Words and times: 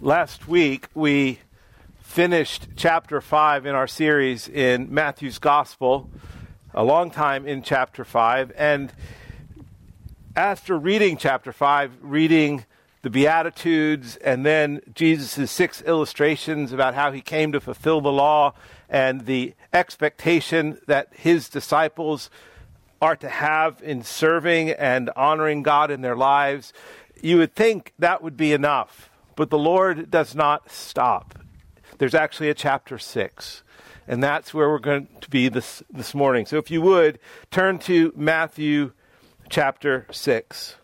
Last 0.00 0.46
week, 0.46 0.86
we 0.94 1.40
finished 1.98 2.68
chapter 2.76 3.20
5 3.20 3.66
in 3.66 3.74
our 3.74 3.88
series 3.88 4.48
in 4.48 4.94
Matthew's 4.94 5.40
Gospel, 5.40 6.08
a 6.72 6.84
long 6.84 7.10
time 7.10 7.48
in 7.48 7.62
chapter 7.62 8.04
5. 8.04 8.52
And 8.56 8.92
after 10.36 10.78
reading 10.78 11.16
chapter 11.16 11.50
5, 11.50 11.94
reading 12.00 12.64
the 13.02 13.10
Beatitudes, 13.10 14.14
and 14.18 14.46
then 14.46 14.82
Jesus' 14.94 15.50
six 15.50 15.82
illustrations 15.82 16.72
about 16.72 16.94
how 16.94 17.10
he 17.10 17.20
came 17.20 17.50
to 17.50 17.60
fulfill 17.60 18.00
the 18.00 18.12
law 18.12 18.54
and 18.88 19.26
the 19.26 19.54
expectation 19.72 20.78
that 20.86 21.08
his 21.12 21.48
disciples 21.48 22.30
are 23.02 23.16
to 23.16 23.28
have 23.28 23.82
in 23.82 24.04
serving 24.04 24.70
and 24.70 25.10
honoring 25.16 25.64
God 25.64 25.90
in 25.90 26.02
their 26.02 26.16
lives, 26.16 26.72
you 27.20 27.38
would 27.38 27.56
think 27.56 27.94
that 27.98 28.22
would 28.22 28.36
be 28.36 28.52
enough. 28.52 29.07
But 29.38 29.50
the 29.50 29.58
Lord 29.58 30.10
does 30.10 30.34
not 30.34 30.68
stop. 30.68 31.38
There's 31.98 32.16
actually 32.16 32.50
a 32.50 32.54
chapter 32.54 32.98
6. 32.98 33.62
And 34.08 34.20
that's 34.20 34.52
where 34.52 34.68
we're 34.68 34.80
going 34.80 35.06
to 35.20 35.30
be 35.30 35.48
this, 35.48 35.80
this 35.92 36.12
morning. 36.12 36.44
So 36.44 36.56
if 36.56 36.72
you 36.72 36.82
would, 36.82 37.20
turn 37.52 37.78
to 37.80 38.12
Matthew 38.16 38.90
chapter 39.48 40.08
6. 40.10 40.74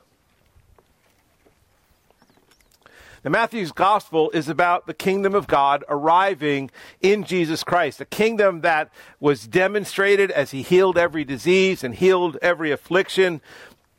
Now, 3.25 3.33
Matthew's 3.33 3.73
gospel 3.73 4.31
is 4.31 4.48
about 4.48 4.87
the 4.87 4.95
kingdom 4.95 5.34
of 5.34 5.48
God 5.48 5.83
arriving 5.89 6.71
in 7.01 7.25
Jesus 7.25 7.65
Christ, 7.65 8.01
a 8.01 8.05
kingdom 8.05 8.61
that 8.61 8.89
was 9.19 9.48
demonstrated 9.48 10.31
as 10.31 10.53
he 10.53 10.62
healed 10.62 10.97
every 10.97 11.25
disease 11.25 11.83
and 11.83 11.93
healed 11.93 12.39
every 12.41 12.71
affliction, 12.71 13.41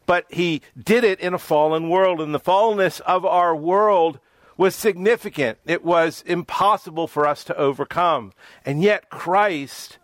but 0.06 0.26
he 0.30 0.62
did 0.82 1.04
it 1.04 1.20
in 1.20 1.34
a 1.34 1.40
fallen 1.40 1.90
world. 1.90 2.22
And 2.22 2.34
the 2.34 2.40
fallenness 2.40 3.02
of 3.02 3.26
our 3.26 3.54
world 3.54 4.22
was 4.58 4.76
significant. 4.76 5.58
It 5.66 5.84
was 5.84 6.24
impossible 6.26 7.08
for 7.08 7.28
us 7.28 7.44
to 7.46 7.58
overcome. 7.58 8.34
And 8.66 8.82
yet 8.82 9.10
Christ 9.10 9.98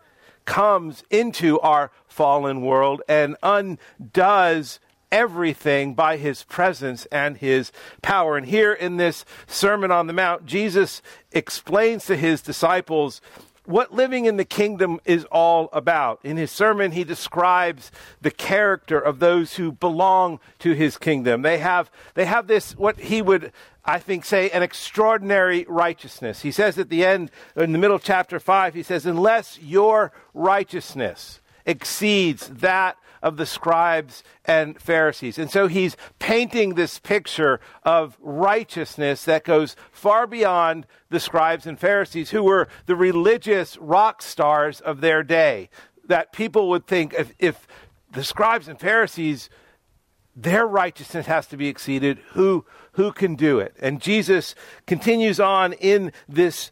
comes 0.46 1.04
into 1.10 1.60
our 1.60 1.92
fallen 2.08 2.62
world 2.62 3.02
and 3.08 3.38
undoes 3.44 4.80
everything 5.12 5.94
by 5.94 6.18
his 6.18 6.44
presence 6.44 7.06
and 7.08 7.38
his 7.38 7.72
power. 8.02 8.38
And 8.38 8.46
here 8.46 8.74
in 8.74 8.98
this 8.98 9.26
Sermon 9.48 9.92
on 9.92 10.08
the 10.08 10.14
Mount, 10.14 10.46
Jesus 10.46 11.02
explains 11.32 12.06
to 12.06 12.16
his 12.16 12.42
disciples 12.42 13.22
what 13.66 13.94
living 13.94 14.26
in 14.26 14.38
the 14.38 14.46
kingdom 14.46 15.00
is 15.06 15.26
all 15.26 15.70
about. 15.72 16.20
In 16.24 16.38
his 16.38 16.52
sermon, 16.52 16.92
he 16.92 17.04
describes 17.04 17.92
the 18.22 18.32
character 18.32 19.00
of 19.00 19.20
those 19.20 19.56
who 19.56 19.72
belong 19.72 20.40
to 20.60 20.74
his 20.74 20.98
kingdom. 20.98 21.44
They 21.44 21.60
have, 21.60 21.92
they 22.16 22.26
have 22.26 22.48
this, 22.48 22.76
what 22.76 23.00
he 23.00 23.22
would, 23.22 23.52
I 23.86 24.00
think, 24.00 24.26
say, 24.26 24.50
an 24.50 24.64
extraordinary 24.64 25.66
righteousness. 25.70 26.42
He 26.42 26.52
says 26.52 26.78
at 26.78 26.90
the 26.90 27.06
end, 27.06 27.30
in 27.56 27.72
the 27.72 27.78
middle 27.78 27.96
of 27.96 28.04
chapter 28.04 28.40
5, 28.40 28.74
he 28.74 28.84
says, 28.84 29.06
Unless 29.06 29.60
your 29.62 30.12
righteousness 30.34 31.40
exceeds 31.66 32.48
that 32.48 32.98
of 33.22 33.38
the 33.38 33.46
scribes 33.46 34.24
and 34.46 34.80
Pharisees. 34.82 35.38
And 35.38 35.50
so 35.50 35.68
he's 35.68 35.96
painting 36.20 36.76
this 36.76 37.00
picture 37.00 37.60
of 37.84 38.18
righteousness 38.20 39.26
that 39.26 39.44
goes 39.44 39.76
far 39.92 40.28
beyond 40.28 40.88
the 41.10 41.20
scribes 41.20 41.66
and 41.66 41.80
Pharisees, 41.80 42.32
who 42.32 42.44
were 42.44 42.68
the 42.86 42.96
religious 42.96 43.78
rock 43.78 44.22
stars 44.22 44.82
of 44.82 45.02
their 45.02 45.24
day. 45.24 45.70
That 46.08 46.34
people 46.34 46.70
would 46.70 46.88
think 46.88 47.14
if, 47.14 47.34
if 47.40 47.68
the 48.12 48.24
scribes 48.24 48.68
and 48.68 48.80
Pharisees, 48.80 49.50
their 50.36 50.66
righteousness 50.66 51.26
has 51.28 51.48
to 51.48 51.58
be 51.58 51.68
exceeded, 51.68 52.20
who, 52.32 52.66
who 52.94 53.12
can 53.12 53.36
do 53.36 53.60
it? 53.60 53.76
And 53.80 54.02
Jesus 54.02 54.56
continues 54.88 55.40
on 55.40 55.74
in 55.74 56.12
this 56.28 56.72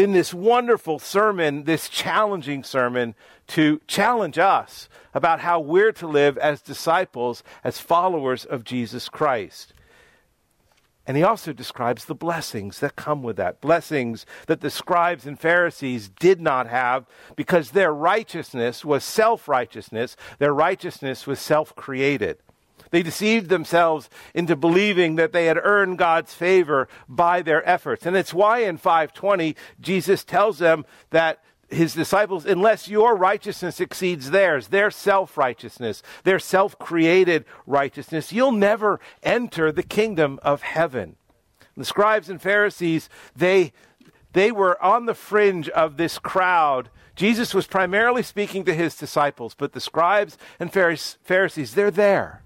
in 0.00 0.12
this 0.12 0.32
wonderful 0.32 0.98
sermon, 0.98 1.64
this 1.64 1.88
challenging 1.88 2.64
sermon, 2.64 3.14
to 3.46 3.80
challenge 3.86 4.38
us 4.38 4.88
about 5.12 5.40
how 5.40 5.60
we're 5.60 5.92
to 5.92 6.06
live 6.06 6.38
as 6.38 6.62
disciples, 6.62 7.42
as 7.62 7.78
followers 7.78 8.44
of 8.44 8.64
Jesus 8.64 9.08
Christ. 9.08 9.74
And 11.06 11.16
he 11.16 11.22
also 11.22 11.52
describes 11.52 12.04
the 12.04 12.14
blessings 12.14 12.78
that 12.80 12.96
come 12.96 13.22
with 13.22 13.36
that. 13.36 13.60
Blessings 13.60 14.24
that 14.46 14.60
the 14.60 14.70
scribes 14.70 15.26
and 15.26 15.38
Pharisees 15.38 16.08
did 16.08 16.40
not 16.40 16.66
have 16.68 17.06
because 17.36 17.70
their 17.70 17.92
righteousness 17.92 18.84
was 18.84 19.04
self 19.04 19.48
righteousness, 19.48 20.16
their 20.38 20.54
righteousness 20.54 21.26
was 21.26 21.40
self 21.40 21.74
created. 21.74 22.38
They 22.90 23.02
deceived 23.02 23.48
themselves 23.48 24.10
into 24.34 24.56
believing 24.56 25.16
that 25.16 25.32
they 25.32 25.46
had 25.46 25.58
earned 25.62 25.98
God's 25.98 26.34
favor 26.34 26.88
by 27.08 27.42
their 27.42 27.66
efforts. 27.68 28.04
And 28.04 28.16
it's 28.16 28.34
why 28.34 28.60
in 28.60 28.76
520, 28.76 29.56
Jesus 29.80 30.24
tells 30.24 30.58
them 30.58 30.84
that 31.10 31.42
his 31.68 31.94
disciples, 31.94 32.44
unless 32.44 32.88
your 32.88 33.14
righteousness 33.16 33.80
exceeds 33.80 34.30
theirs, 34.30 34.68
their 34.68 34.90
self 34.90 35.38
righteousness, 35.38 36.02
their 36.24 36.40
self 36.40 36.76
created 36.78 37.44
righteousness, 37.64 38.32
you'll 38.32 38.50
never 38.50 38.98
enter 39.22 39.70
the 39.70 39.84
kingdom 39.84 40.40
of 40.42 40.62
heaven. 40.62 41.14
The 41.76 41.84
scribes 41.84 42.28
and 42.28 42.42
Pharisees, 42.42 43.08
they, 43.36 43.72
they 44.32 44.50
were 44.50 44.82
on 44.82 45.06
the 45.06 45.14
fringe 45.14 45.68
of 45.68 45.96
this 45.96 46.18
crowd. 46.18 46.90
Jesus 47.14 47.54
was 47.54 47.68
primarily 47.68 48.24
speaking 48.24 48.64
to 48.64 48.74
his 48.74 48.96
disciples, 48.96 49.54
but 49.54 49.72
the 49.72 49.80
scribes 49.80 50.36
and 50.58 50.72
Pharisees, 50.72 51.74
they're 51.74 51.90
there 51.92 52.42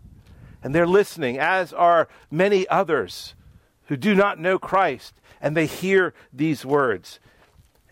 and 0.64 0.74
they're 0.74 0.86
listening, 0.86 1.38
as 1.38 1.74
are 1.74 2.08
many 2.30 2.66
others 2.68 3.34
who 3.88 3.96
do 3.96 4.14
not 4.14 4.40
know 4.40 4.58
Christ, 4.58 5.20
and 5.40 5.54
they 5.54 5.66
hear 5.66 6.14
these 6.32 6.64
words. 6.64 7.20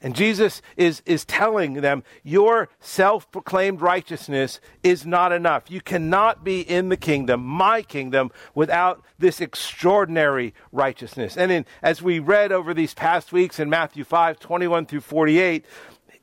And 0.00 0.16
Jesus 0.16 0.62
is, 0.76 1.02
is 1.04 1.24
telling 1.24 1.74
them, 1.74 2.02
Your 2.24 2.70
self 2.80 3.30
proclaimed 3.30 3.82
righteousness 3.82 4.58
is 4.82 5.06
not 5.06 5.32
enough. 5.32 5.70
You 5.70 5.82
cannot 5.82 6.42
be 6.42 6.62
in 6.62 6.88
the 6.88 6.96
kingdom, 6.96 7.44
my 7.44 7.82
kingdom, 7.82 8.32
without 8.54 9.04
this 9.18 9.40
extraordinary 9.40 10.54
righteousness. 10.72 11.36
And 11.36 11.52
in, 11.52 11.66
as 11.82 12.02
we 12.02 12.18
read 12.18 12.50
over 12.50 12.74
these 12.74 12.94
past 12.94 13.32
weeks 13.32 13.60
in 13.60 13.70
Matthew 13.70 14.02
5 14.02 14.40
21 14.40 14.86
through 14.86 15.02
48, 15.02 15.64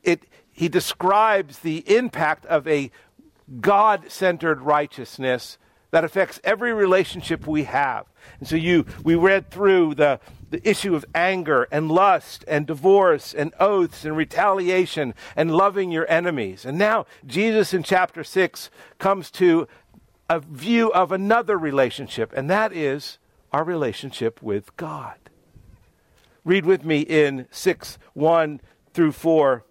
it, 0.02 0.24
he 0.52 0.68
describes 0.68 1.60
the 1.60 1.78
impact 1.96 2.44
of 2.46 2.66
a 2.66 2.90
God 3.60 4.10
centered 4.10 4.60
righteousness 4.60 5.56
that 5.90 6.04
affects 6.04 6.40
every 6.44 6.72
relationship 6.72 7.46
we 7.46 7.64
have. 7.64 8.06
And 8.38 8.48
so 8.48 8.56
you 8.56 8.86
we 9.02 9.14
read 9.14 9.50
through 9.50 9.94
the 9.94 10.20
the 10.50 10.68
issue 10.68 10.94
of 10.94 11.04
anger 11.14 11.68
and 11.70 11.90
lust 11.90 12.44
and 12.48 12.66
divorce 12.66 13.32
and 13.32 13.52
oaths 13.60 14.04
and 14.04 14.16
retaliation 14.16 15.14
and 15.36 15.54
loving 15.54 15.90
your 15.90 16.10
enemies. 16.10 16.64
And 16.64 16.76
now 16.76 17.06
Jesus 17.24 17.72
in 17.72 17.82
chapter 17.84 18.24
6 18.24 18.68
comes 18.98 19.30
to 19.32 19.68
a 20.28 20.40
view 20.40 20.92
of 20.92 21.12
another 21.12 21.56
relationship, 21.56 22.32
and 22.34 22.50
that 22.50 22.72
is 22.72 23.18
our 23.52 23.64
relationship 23.64 24.42
with 24.42 24.76
God. 24.76 25.16
Read 26.44 26.64
with 26.64 26.84
me 26.84 27.00
in 27.00 27.46
6 27.50 27.98
1 28.14 28.60
through 28.92 29.12
4. 29.12 29.64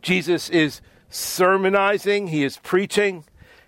Jesus 0.00 0.48
is 0.50 0.80
sermonizing, 1.08 2.28
he 2.28 2.42
is 2.42 2.58
preaching. 2.58 3.24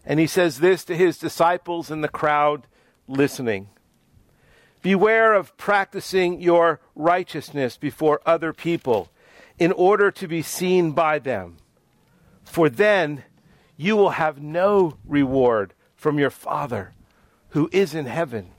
And 0.06 0.20
he 0.20 0.26
says 0.26 0.60
this 0.60 0.84
to 0.84 0.96
his 0.96 1.18
disciples 1.18 1.90
and 1.90 2.04
the 2.04 2.08
crowd 2.08 2.66
listening 3.08 3.68
Beware 4.82 5.32
of 5.32 5.56
practicing 5.56 6.42
your 6.42 6.78
righteousness 6.94 7.78
before 7.78 8.20
other 8.26 8.52
people 8.52 9.08
in 9.58 9.72
order 9.72 10.10
to 10.10 10.28
be 10.28 10.42
seen 10.42 10.92
by 10.92 11.18
them, 11.18 11.56
for 12.44 12.68
then 12.68 13.24
you 13.78 13.96
will 13.96 14.10
have 14.10 14.42
no 14.42 14.98
reward 15.06 15.72
from 15.96 16.18
your 16.18 16.28
Father 16.28 16.92
who 17.50 17.70
is 17.72 17.94
in 17.94 18.04
heaven. 18.04 18.50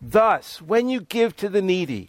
Thus, 0.00 0.62
when 0.62 0.88
you 0.88 1.02
give 1.02 1.36
to 1.36 1.50
the 1.50 1.60
needy, 1.60 2.08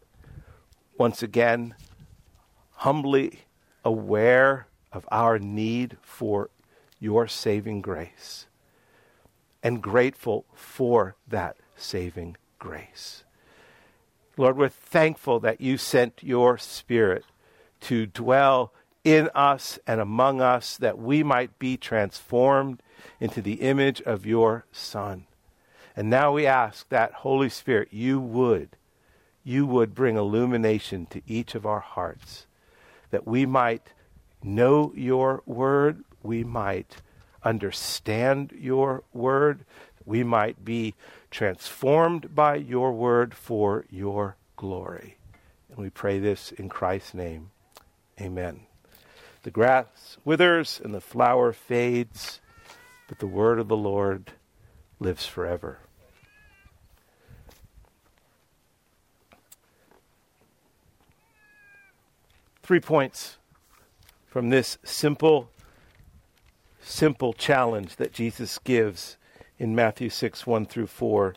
once 0.97 1.23
again, 1.23 1.75
humbly 2.71 3.41
aware 3.83 4.67
of 4.91 5.07
our 5.11 5.39
need 5.39 5.97
for 6.01 6.49
your 6.99 7.27
saving 7.27 7.81
grace 7.81 8.45
and 9.63 9.81
grateful 9.81 10.45
for 10.53 11.15
that 11.27 11.57
saving 11.75 12.37
grace. 12.59 13.23
Lord, 14.37 14.57
we're 14.57 14.69
thankful 14.69 15.39
that 15.41 15.61
you 15.61 15.77
sent 15.77 16.23
your 16.23 16.57
Spirit 16.57 17.25
to 17.81 18.05
dwell 18.05 18.73
in 19.03 19.29
us 19.33 19.79
and 19.87 19.99
among 19.99 20.41
us, 20.41 20.77
that 20.77 20.97
we 20.97 21.23
might 21.23 21.57
be 21.57 21.75
transformed 21.75 22.81
into 23.19 23.41
the 23.41 23.55
image 23.55 24.01
of 24.01 24.25
your 24.25 24.65
Son. 24.71 25.25
And 25.95 26.09
now 26.09 26.31
we 26.31 26.45
ask 26.45 26.87
that, 26.89 27.13
Holy 27.13 27.49
Spirit, 27.49 27.89
you 27.91 28.19
would, 28.19 28.77
you 29.43 29.65
would 29.65 29.95
bring 29.95 30.17
illumination 30.17 31.05
to 31.07 31.21
each 31.27 31.55
of 31.55 31.65
our 31.65 31.79
hearts, 31.79 32.45
that 33.09 33.27
we 33.27 33.45
might 33.45 33.93
know 34.43 34.91
your 34.95 35.41
word, 35.45 36.03
we 36.23 36.43
might 36.43 36.97
understand 37.43 38.53
your 38.55 39.03
word, 39.13 39.65
we 40.05 40.23
might 40.23 40.63
be 40.63 40.93
transformed 41.29 42.33
by 42.35 42.55
your 42.55 42.91
word 42.91 43.33
for 43.33 43.85
your 43.89 44.35
glory. 44.55 45.17
And 45.69 45.77
we 45.77 45.89
pray 45.89 46.19
this 46.19 46.51
in 46.51 46.69
Christ's 46.69 47.13
name. 47.13 47.51
Amen. 48.19 48.61
The 49.43 49.51
grass 49.51 50.17
withers 50.23 50.79
and 50.83 50.93
the 50.93 51.01
flower 51.01 51.53
fades, 51.53 52.39
but 53.07 53.19
the 53.19 53.27
word 53.27 53.59
of 53.59 53.67
the 53.67 53.77
Lord 53.77 54.33
lives 54.99 55.25
forever. 55.25 55.79
Three 62.63 62.79
points 62.79 63.37
from 64.27 64.49
this 64.49 64.77
simple, 64.83 65.49
simple 66.81 67.33
challenge 67.33 67.95
that 67.95 68.13
Jesus 68.13 68.59
gives 68.59 69.17
in 69.57 69.75
Matthew 69.75 70.09
6 70.09 70.45
1 70.45 70.65
through 70.67 70.87
4. 70.87 71.35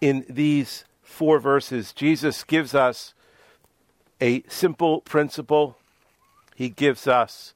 In 0.00 0.26
these 0.28 0.84
four 1.02 1.38
verses, 1.38 1.92
Jesus 1.92 2.44
gives 2.44 2.74
us 2.74 3.14
a 4.20 4.42
simple 4.48 5.00
principle. 5.00 5.78
He 6.54 6.68
gives 6.68 7.06
us 7.06 7.54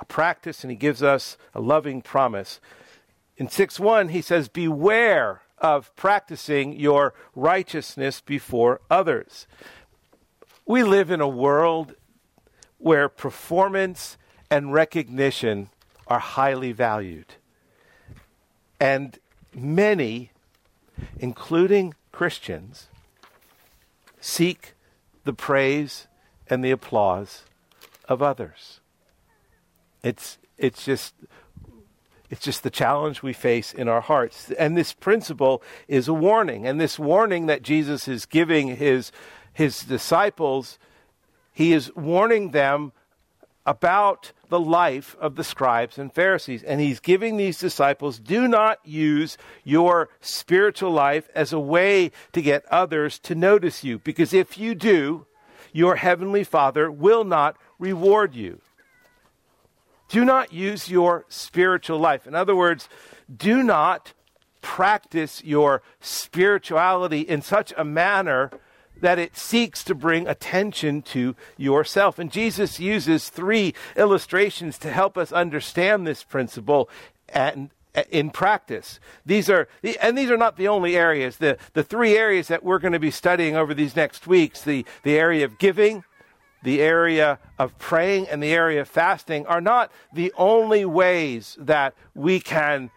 a 0.00 0.04
practice 0.04 0.62
and 0.62 0.70
he 0.70 0.76
gives 0.76 1.02
us 1.02 1.36
a 1.54 1.60
loving 1.60 2.02
promise. 2.02 2.60
In 3.36 3.48
6 3.48 3.80
1, 3.80 4.08
he 4.08 4.22
says, 4.22 4.48
Beware 4.48 5.42
of 5.58 5.94
practicing 5.96 6.72
your 6.72 7.14
righteousness 7.34 8.20
before 8.20 8.80
others. 8.90 9.46
We 10.64 10.82
live 10.82 11.10
in 11.10 11.20
a 11.20 11.28
world 11.28 11.94
where 12.78 13.08
performance 13.08 14.16
and 14.50 14.72
recognition 14.72 15.70
are 16.06 16.18
highly 16.18 16.72
valued. 16.72 17.34
And 18.80 19.18
many, 19.54 20.30
including 21.18 21.94
Christians, 22.10 22.88
seek 24.20 24.74
the 25.24 25.32
praise 25.32 26.06
and 26.48 26.64
the 26.64 26.70
applause 26.70 27.44
of 28.08 28.22
others. 28.22 28.80
It's, 30.02 30.38
it's 30.58 30.84
just 30.84 31.14
it's 32.32 32.40
just 32.40 32.62
the 32.62 32.70
challenge 32.70 33.22
we 33.22 33.34
face 33.34 33.74
in 33.74 33.88
our 33.88 34.00
hearts. 34.00 34.50
And 34.52 34.74
this 34.74 34.94
principle 34.94 35.62
is 35.86 36.08
a 36.08 36.14
warning. 36.14 36.66
And 36.66 36.80
this 36.80 36.98
warning 36.98 37.44
that 37.44 37.60
Jesus 37.60 38.08
is 38.08 38.24
giving 38.24 38.76
his, 38.76 39.12
his 39.52 39.80
disciples, 39.80 40.78
he 41.52 41.72
is 41.72 41.94
warning 41.94 42.50
them 42.50 42.92
about 43.64 44.32
the 44.48 44.58
life 44.58 45.16
of 45.20 45.36
the 45.36 45.44
scribes 45.44 45.98
and 45.98 46.12
Pharisees. 46.12 46.62
And 46.62 46.80
he's 46.80 47.00
giving 47.00 47.36
these 47.36 47.58
disciples 47.58 48.18
do 48.18 48.48
not 48.48 48.78
use 48.84 49.38
your 49.64 50.08
spiritual 50.20 50.90
life 50.90 51.28
as 51.34 51.52
a 51.52 51.60
way 51.60 52.10
to 52.32 52.42
get 52.42 52.64
others 52.66 53.18
to 53.20 53.34
notice 53.34 53.84
you. 53.84 53.98
Because 53.98 54.34
if 54.34 54.58
you 54.58 54.74
do, 54.74 55.26
your 55.72 55.96
heavenly 55.96 56.44
Father 56.44 56.90
will 56.90 57.24
not 57.24 57.56
reward 57.78 58.34
you. 58.34 58.60
Do 60.08 60.24
not 60.24 60.52
use 60.52 60.90
your 60.90 61.24
spiritual 61.28 61.98
life. 61.98 62.26
In 62.26 62.34
other 62.34 62.54
words, 62.54 62.88
do 63.34 63.62
not 63.62 64.12
practice 64.60 65.42
your 65.42 65.82
spirituality 66.00 67.20
in 67.20 67.40
such 67.42 67.72
a 67.76 67.84
manner 67.84 68.50
that 69.02 69.18
it 69.18 69.36
seeks 69.36 69.84
to 69.84 69.94
bring 69.94 70.26
attention 70.26 71.02
to 71.02 71.36
yourself. 71.58 72.18
And 72.18 72.32
Jesus 72.32 72.80
uses 72.80 73.28
three 73.28 73.74
illustrations 73.96 74.78
to 74.78 74.90
help 74.90 75.18
us 75.18 75.32
understand 75.32 76.06
this 76.06 76.22
principle 76.22 76.88
and 77.28 77.70
uh, 77.94 78.04
in 78.10 78.30
practice. 78.30 79.00
These 79.26 79.50
are, 79.50 79.68
and 80.00 80.16
these 80.16 80.30
are 80.30 80.38
not 80.38 80.56
the 80.56 80.68
only 80.68 80.96
areas. 80.96 81.36
The, 81.36 81.58
the 81.74 81.82
three 81.84 82.16
areas 82.16 82.48
that 82.48 82.64
we're 82.64 82.78
going 82.78 82.94
to 82.94 82.98
be 82.98 83.10
studying 83.10 83.54
over 83.54 83.74
these 83.74 83.94
next 83.94 84.26
weeks 84.26 84.62
the, 84.62 84.86
the 85.02 85.18
area 85.18 85.44
of 85.44 85.58
giving, 85.58 86.04
the 86.62 86.80
area 86.80 87.38
of 87.58 87.76
praying, 87.78 88.28
and 88.28 88.42
the 88.42 88.52
area 88.52 88.80
of 88.80 88.88
fasting 88.88 89.46
are 89.46 89.60
not 89.60 89.90
the 90.14 90.32
only 90.38 90.84
ways 90.84 91.58
that 91.60 91.94
we 92.14 92.40
can 92.40 92.90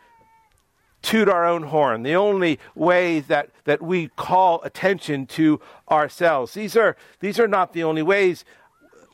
toot 1.05 1.29
our 1.29 1.45
own 1.45 1.63
horn, 1.63 2.01
the 2.01 2.15
only 2.15 2.59
way 2.73 3.19
that, 3.19 3.51
that 3.65 3.81
we 3.81 4.07
call 4.15 4.59
attention 4.63 5.27
to 5.27 5.61
ourselves. 5.89 6.55
These 6.55 6.75
are, 6.75 6.97
these 7.19 7.39
are 7.39 7.47
not 7.47 7.73
the 7.73 7.83
only 7.83 8.01
ways. 8.01 8.43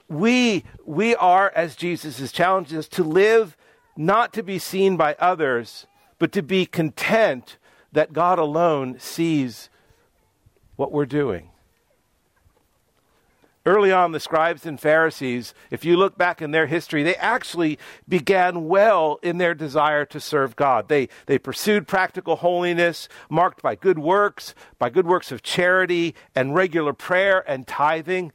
We, 0.07 0.63
we 0.85 1.15
are, 1.15 1.51
as 1.53 1.75
Jesus 1.75 2.19
has 2.19 2.31
challenged 2.31 2.73
us, 2.73 2.87
to 2.89 3.03
live 3.03 3.57
not 3.97 4.31
to 4.33 4.41
be 4.41 4.57
seen 4.57 4.95
by 4.95 5.15
others, 5.19 5.85
but 6.17 6.31
to 6.31 6.41
be 6.41 6.65
content 6.65 7.57
that 7.91 8.13
God 8.13 8.39
alone 8.39 8.97
sees 8.97 9.69
what 10.77 10.93
we're 10.93 11.05
doing. 11.05 11.50
Early 13.63 13.91
on, 13.91 14.11
the 14.11 14.19
scribes 14.19 14.65
and 14.65 14.79
Pharisees, 14.79 15.53
if 15.69 15.85
you 15.85 15.95
look 15.95 16.17
back 16.17 16.41
in 16.41 16.49
their 16.49 16.65
history, 16.65 17.03
they 17.03 17.15
actually 17.15 17.77
began 18.09 18.67
well 18.67 19.19
in 19.21 19.37
their 19.37 19.53
desire 19.53 20.03
to 20.05 20.19
serve 20.19 20.55
God. 20.55 20.87
They, 20.87 21.09
they 21.27 21.37
pursued 21.37 21.87
practical 21.87 22.37
holiness, 22.37 23.07
marked 23.29 23.61
by 23.61 23.75
good 23.75 23.99
works, 23.99 24.55
by 24.79 24.89
good 24.89 25.05
works 25.05 25.31
of 25.31 25.43
charity 25.43 26.15
and 26.33 26.55
regular 26.55 26.93
prayer 26.93 27.47
and 27.47 27.67
tithing. 27.67 28.31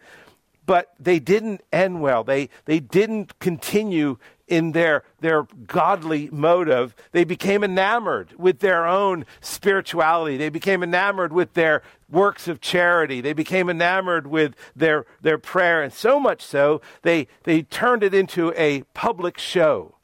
But 0.65 0.93
they 1.01 1.19
didn't 1.19 1.63
end 1.73 2.01
well. 2.01 2.23
They, 2.23 2.49
they 2.65 2.79
didn't 2.79 3.39
continue 3.41 4.19
in 4.49 4.73
their, 4.73 5.03
their 5.21 5.47
godly 5.67 6.29
motive, 6.31 6.95
they 7.13 7.25
became 7.25 7.65
enamored 7.65 8.33
with 8.39 8.61
their 8.61 8.87
own 8.87 9.27
spirituality. 9.41 10.37
They 10.37 10.49
became 10.49 10.83
enamored 10.83 11.33
with 11.33 11.55
their 11.55 11.83
works 12.09 12.47
of 12.47 12.61
charity. 12.61 13.21
They 13.21 13.33
became 13.33 13.69
enamored 13.69 14.27
with 14.27 14.55
their, 14.75 15.07
their 15.21 15.39
prayer. 15.39 15.83
And 15.83 15.93
so 15.93 16.21
much 16.21 16.43
so, 16.43 16.81
they, 17.03 17.27
they 17.43 17.63
turned 17.63 18.03
it 18.03 18.15
into 18.15 18.53
a 18.57 18.83
public 18.95 19.39
show 19.39 19.97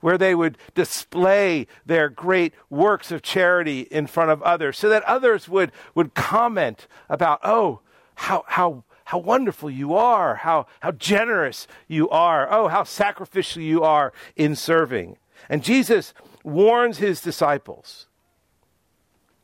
where 0.00 0.18
they 0.18 0.34
would 0.34 0.58
display 0.74 1.66
their 1.84 2.08
great 2.08 2.54
works 2.68 3.10
of 3.10 3.22
charity 3.22 3.82
in 3.82 4.06
front 4.06 4.30
of 4.30 4.42
others 4.42 4.78
so 4.78 4.88
that 4.88 5.02
others 5.04 5.48
would, 5.48 5.72
would 5.94 6.14
comment 6.14 6.86
about, 7.08 7.40
oh, 7.42 7.80
how, 8.16 8.44
how 8.48 8.84
how 9.06 9.18
wonderful 9.18 9.70
you 9.70 9.94
are, 9.94 10.34
how, 10.34 10.66
how 10.80 10.90
generous 10.90 11.68
you 11.86 12.08
are, 12.10 12.52
oh, 12.52 12.66
how 12.66 12.82
sacrificial 12.82 13.62
you 13.62 13.84
are 13.84 14.12
in 14.34 14.56
serving. 14.56 15.16
And 15.48 15.62
Jesus 15.62 16.12
warns 16.42 16.98
his 16.98 17.20
disciples. 17.20 18.06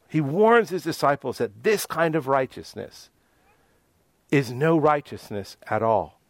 He 0.09 0.21
warns 0.21 0.71
his 0.71 0.83
disciples 0.83 1.39
that 1.39 1.63
this 1.63 1.87
kind 1.87 2.17
of 2.17 2.27
righteousness 2.27 3.09
is 4.33 4.51
no 4.51 4.77
righteousness 4.77 5.57
at 5.71 5.81
all. 5.81 6.21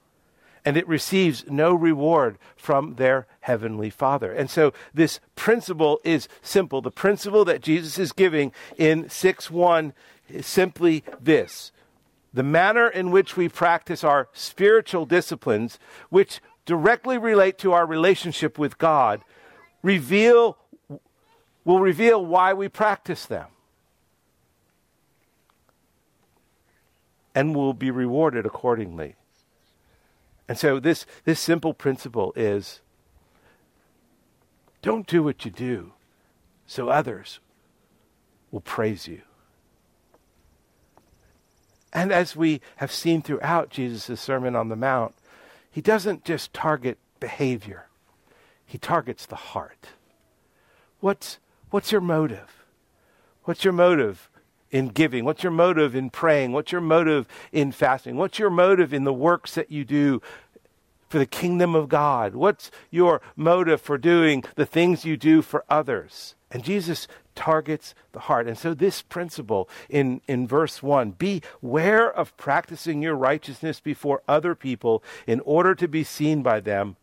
And 0.62 0.76
it 0.76 0.86
receives 0.86 1.46
no 1.48 1.72
reward 1.72 2.36
from 2.54 2.96
their 2.96 3.26
heavenly 3.40 3.88
Father. 3.88 4.30
And 4.30 4.50
so 4.50 4.74
this 4.92 5.20
principle 5.36 6.00
is 6.04 6.28
simple. 6.42 6.82
The 6.82 6.90
principle 6.90 7.46
that 7.46 7.62
Jesus 7.62 7.98
is 7.98 8.12
giving 8.12 8.52
in 8.76 9.08
6 9.08 9.50
1 9.50 9.94
is 10.28 10.46
simply 10.46 11.02
this 11.18 11.72
the 12.32 12.42
manner 12.42 12.88
in 12.88 13.10
which 13.10 13.36
we 13.36 13.48
practice 13.48 14.02
our 14.02 14.28
spiritual 14.32 15.06
disciplines, 15.06 15.78
which 16.08 16.40
directly 16.64 17.18
relate 17.18 17.58
to 17.58 17.72
our 17.72 17.86
relationship 17.86 18.58
with 18.58 18.78
God, 18.78 19.22
reveal 19.82 20.56
will 21.64 21.80
reveal 21.80 22.24
why 22.24 22.52
we 22.52 22.68
practice 22.68 23.26
them. 23.26 23.46
And 27.34 27.54
will 27.54 27.72
be 27.72 27.90
rewarded 27.90 28.44
accordingly. 28.44 29.14
And 30.48 30.58
so 30.58 30.78
this, 30.80 31.06
this 31.24 31.40
simple 31.40 31.72
principle 31.72 32.32
is 32.36 32.80
don't 34.82 35.06
do 35.06 35.22
what 35.22 35.44
you 35.44 35.50
do 35.50 35.92
so 36.66 36.88
others 36.88 37.38
will 38.50 38.60
praise 38.60 39.06
you. 39.06 39.22
And 41.92 42.12
as 42.12 42.34
we 42.34 42.60
have 42.76 42.90
seen 42.90 43.22
throughout 43.22 43.70
Jesus' 43.70 44.20
Sermon 44.20 44.56
on 44.56 44.68
the 44.68 44.76
Mount, 44.76 45.14
he 45.70 45.80
doesn't 45.80 46.24
just 46.24 46.52
target 46.52 46.98
behavior, 47.20 47.86
he 48.64 48.78
targets 48.78 49.26
the 49.26 49.36
heart. 49.36 49.88
What's, 51.00 51.38
what's 51.70 51.92
your 51.92 52.00
motive? 52.00 52.64
What's 53.44 53.64
your 53.64 53.72
motive 53.72 54.30
in 54.70 54.88
giving? 54.88 55.24
What's 55.24 55.42
your 55.42 55.52
motive 55.52 55.94
in 55.94 56.10
praying? 56.10 56.52
What's 56.52 56.72
your 56.72 56.80
motive 56.80 57.26
in 57.52 57.72
fasting? 57.72 58.16
What's 58.16 58.38
your 58.38 58.50
motive 58.50 58.94
in 58.94 59.04
the 59.04 59.12
works 59.12 59.54
that 59.54 59.70
you 59.70 59.84
do 59.84 60.22
for 61.08 61.18
the 61.18 61.26
kingdom 61.26 61.74
of 61.74 61.88
God? 61.88 62.34
What's 62.34 62.70
your 62.90 63.20
motive 63.36 63.80
for 63.80 63.98
doing 63.98 64.44
the 64.54 64.64
things 64.64 65.04
you 65.04 65.16
do 65.16 65.42
for 65.42 65.64
others? 65.68 66.34
And 66.50 66.64
Jesus 66.64 67.08
targets 67.34 67.94
the 68.12 68.20
heart. 68.20 68.46
And 68.46 68.56
so, 68.56 68.74
this 68.74 69.02
principle 69.02 69.68
in, 69.88 70.20
in 70.26 70.46
verse 70.46 70.82
1 70.82 71.12
beware 71.12 72.10
of 72.12 72.36
practicing 72.36 73.02
your 73.02 73.14
righteousness 73.14 73.80
before 73.80 74.22
other 74.28 74.54
people 74.54 75.02
in 75.26 75.40
order 75.40 75.74
to 75.74 75.88
be 75.88 76.04
seen 76.04 76.42
by 76.42 76.60
them. 76.60 76.96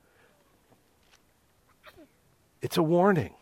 It's 2.62 2.78
a 2.78 2.84
warning. 2.84 3.34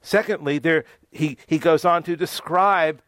Secondly, 0.00 0.58
there, 0.58 0.84
he, 1.10 1.38
he 1.46 1.58
goes 1.58 1.84
on 1.84 2.02
to 2.04 2.16
describe 2.16 3.02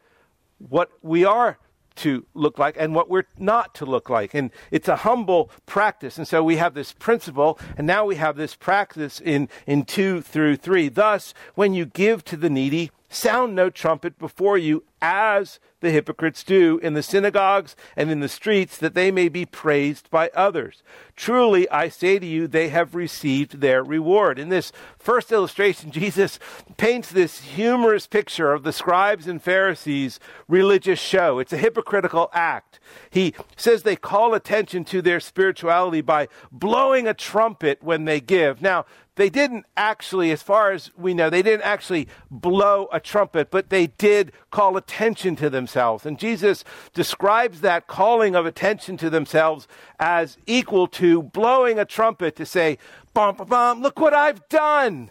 what 0.59 0.90
we 1.02 1.25
are 1.25 1.59
to 1.97 2.27
look 2.35 2.59
like 2.59 2.77
and 2.79 2.95
what 2.95 3.09
we're 3.09 3.27
not 3.39 3.75
to 3.77 3.85
look 3.85 4.11
like. 4.11 4.35
And 4.35 4.51
it's 4.71 4.89
a 4.89 4.97
humble 4.97 5.51
practice. 5.67 6.19
And 6.19 6.27
so 6.27 6.43
we 6.43 6.57
have 6.57 6.75
this 6.75 6.93
principle, 6.93 7.59
and 7.77 7.87
now 7.87 8.05
we 8.05 8.17
have 8.17 8.37
this 8.37 8.55
practice 8.55 9.21
in, 9.21 9.49
in 9.67 9.85
2 9.85 10.23
through 10.23 10.57
3. 10.57 10.89
Thus, 10.89 11.35
when 11.55 11.75
you 11.75 11.87
give 11.87 12.25
to 12.25 12.37
the 12.37 12.51
needy, 12.51 12.91
sound 13.09 13.55
no 13.55 13.71
trumpet 13.71 14.19
before 14.19 14.59
you 14.59 14.85
as 15.04 15.61
the 15.80 15.90
hypocrites 15.90 16.42
do 16.42 16.78
in 16.82 16.94
the 16.94 17.02
synagogues 17.02 17.76
and 17.94 18.11
in 18.11 18.20
the 18.20 18.28
streets, 18.28 18.78
that 18.78 18.94
they 18.94 19.11
may 19.11 19.28
be 19.28 19.44
praised 19.44 20.11
by 20.11 20.30
others. 20.34 20.82
Truly, 21.14 21.68
I 21.68 21.90
say 21.90 22.18
to 22.18 22.25
you, 22.25 22.49
they 22.49 22.70
have 22.70 22.94
received 22.94 23.61
their 23.61 23.84
reward. 23.84 24.38
In 24.38 24.49
this 24.49 24.73
first 24.99 25.30
illustration, 25.30 25.90
Jesus 25.90 26.38
paints 26.78 27.11
this 27.11 27.42
humorous 27.42 28.06
picture 28.06 28.54
of 28.54 28.62
the 28.62 28.73
scribes 28.73 29.26
and 29.26 29.42
Pharisees' 29.42 30.18
religious 30.49 30.99
show. 30.99 31.38
It's 31.38 31.52
a 31.52 31.58
hypocritical 31.58 32.30
act. 32.32 32.80
He 33.11 33.34
says 33.56 33.82
they 33.82 33.96
call 33.96 34.32
attention 34.32 34.84
to 34.87 35.02
their 35.02 35.20
spirituality 35.20 36.00
by 36.00 36.28
blowing 36.50 37.06
a 37.06 37.12
trumpet 37.12 37.82
when 37.82 38.06
they 38.06 38.20
give. 38.20 38.62
Now, 38.62 38.87
they 39.16 39.30
didn't 39.30 39.64
actually, 39.76 40.32
as 40.32 40.42
far 40.42 40.73
as 40.73 40.90
we 40.96 41.14
know, 41.14 41.30
they 41.30 41.42
didn't 41.42 41.62
actually 41.62 42.08
blow 42.32 42.88
a 42.92 42.99
trumpet, 42.99 43.49
but 43.49 43.70
they 43.70 43.87
did 43.87 44.32
call 44.50 44.76
attention 44.76 44.94
to 44.95 45.51
themselves. 45.51 46.07
And 46.07 46.19
Jesus 46.19 46.65
describes 46.93 47.61
that 47.61 47.87
calling 47.87 48.35
of 48.35 48.47
attention 48.47 48.97
to 48.99 49.11
themselves 49.11 49.67
as 49.99 50.39
equal 50.47 50.87
to 50.89 51.23
blowing 51.23 51.79
a 51.79 51.85
trumpet 51.85 52.37
to 52.37 52.47
say, 52.47 52.79
bum, 53.13 53.37
bum, 53.37 53.49
bum, 53.49 53.83
look 53.83 53.99
what 53.99 54.15
I've 54.15 54.49
done. 54.49 55.11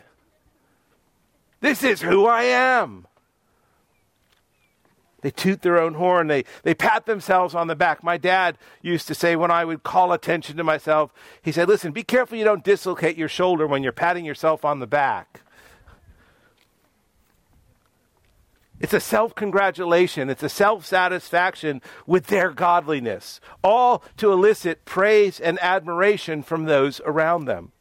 This 1.60 1.84
is 1.84 2.02
who 2.02 2.26
I 2.26 2.44
am. 2.44 3.08
They 5.22 5.32
toot 5.32 5.62
their 5.62 5.80
own 5.80 5.94
horn. 5.94 6.28
They, 6.28 6.44
they 6.64 6.74
pat 6.74 7.06
themselves 7.06 7.56
on 7.56 7.68
the 7.68 7.76
back. 7.76 8.04
My 8.04 8.18
dad 8.18 8.58
used 8.82 9.08
to 9.08 9.16
say 9.16 9.38
when 9.38 9.52
I 9.52 9.64
would 9.64 9.82
call 9.82 10.12
attention 10.12 10.58
to 10.58 10.66
myself, 10.66 11.14
he 11.42 11.54
said, 11.54 11.70
Listen, 11.70 11.94
be 11.94 12.04
careful 12.04 12.38
you 12.38 12.44
don't 12.44 12.64
dislocate 12.64 13.18
your 13.18 13.30
shoulder 13.30 13.66
when 13.66 13.84
you're 13.84 13.94
patting 13.94 14.26
yourself 14.26 14.66
on 14.66 14.80
the 14.80 14.88
back. 14.88 15.40
It's 18.84 18.94
a 18.94 19.00
self 19.00 19.34
congratulation, 19.34 20.30
it's 20.30 20.44
a 20.44 20.50
self 20.50 20.86
satisfaction 20.86 21.82
with 22.06 22.28
their 22.28 22.52
godliness, 22.52 23.40
all 23.64 24.04
to 24.18 24.30
elicit 24.34 24.84
praise 24.84 25.40
and 25.40 25.58
admiration 25.64 26.44
from 26.44 26.66
those 26.66 27.00
around 27.06 27.46
them. 27.46 27.72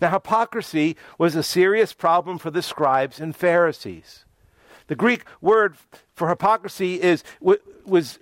Now, 0.00 0.10
hypocrisy 0.10 0.96
was 1.16 1.36
a 1.36 1.44
serious 1.44 1.92
problem 1.92 2.38
for 2.38 2.50
the 2.50 2.60
scribes 2.60 3.20
and 3.20 3.36
Pharisees. 3.36 4.24
The 4.88 4.96
Greek 4.96 5.24
word 5.40 5.76
for 6.16 6.28
hypocrisy 6.28 7.00
is 7.00 7.22
was 7.40 8.18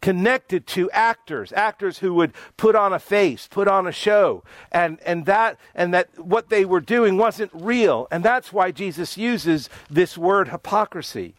connected 0.00 0.66
to 0.68 0.90
actors, 0.90 1.52
actors 1.52 1.98
who 1.98 2.14
would 2.14 2.32
put 2.56 2.74
on 2.74 2.92
a 2.92 2.98
face, 2.98 3.48
put 3.50 3.68
on 3.68 3.86
a 3.86 3.92
show, 3.92 4.42
and, 4.70 4.98
and 5.04 5.26
that 5.26 5.58
and 5.74 5.92
that 5.94 6.08
what 6.18 6.48
they 6.48 6.64
were 6.64 6.80
doing 6.80 7.16
wasn't 7.16 7.50
real. 7.54 8.06
And 8.10 8.24
that's 8.24 8.52
why 8.52 8.70
Jesus 8.70 9.16
uses 9.16 9.68
this 9.90 10.16
word 10.16 10.48
hypocrisy. 10.48 11.34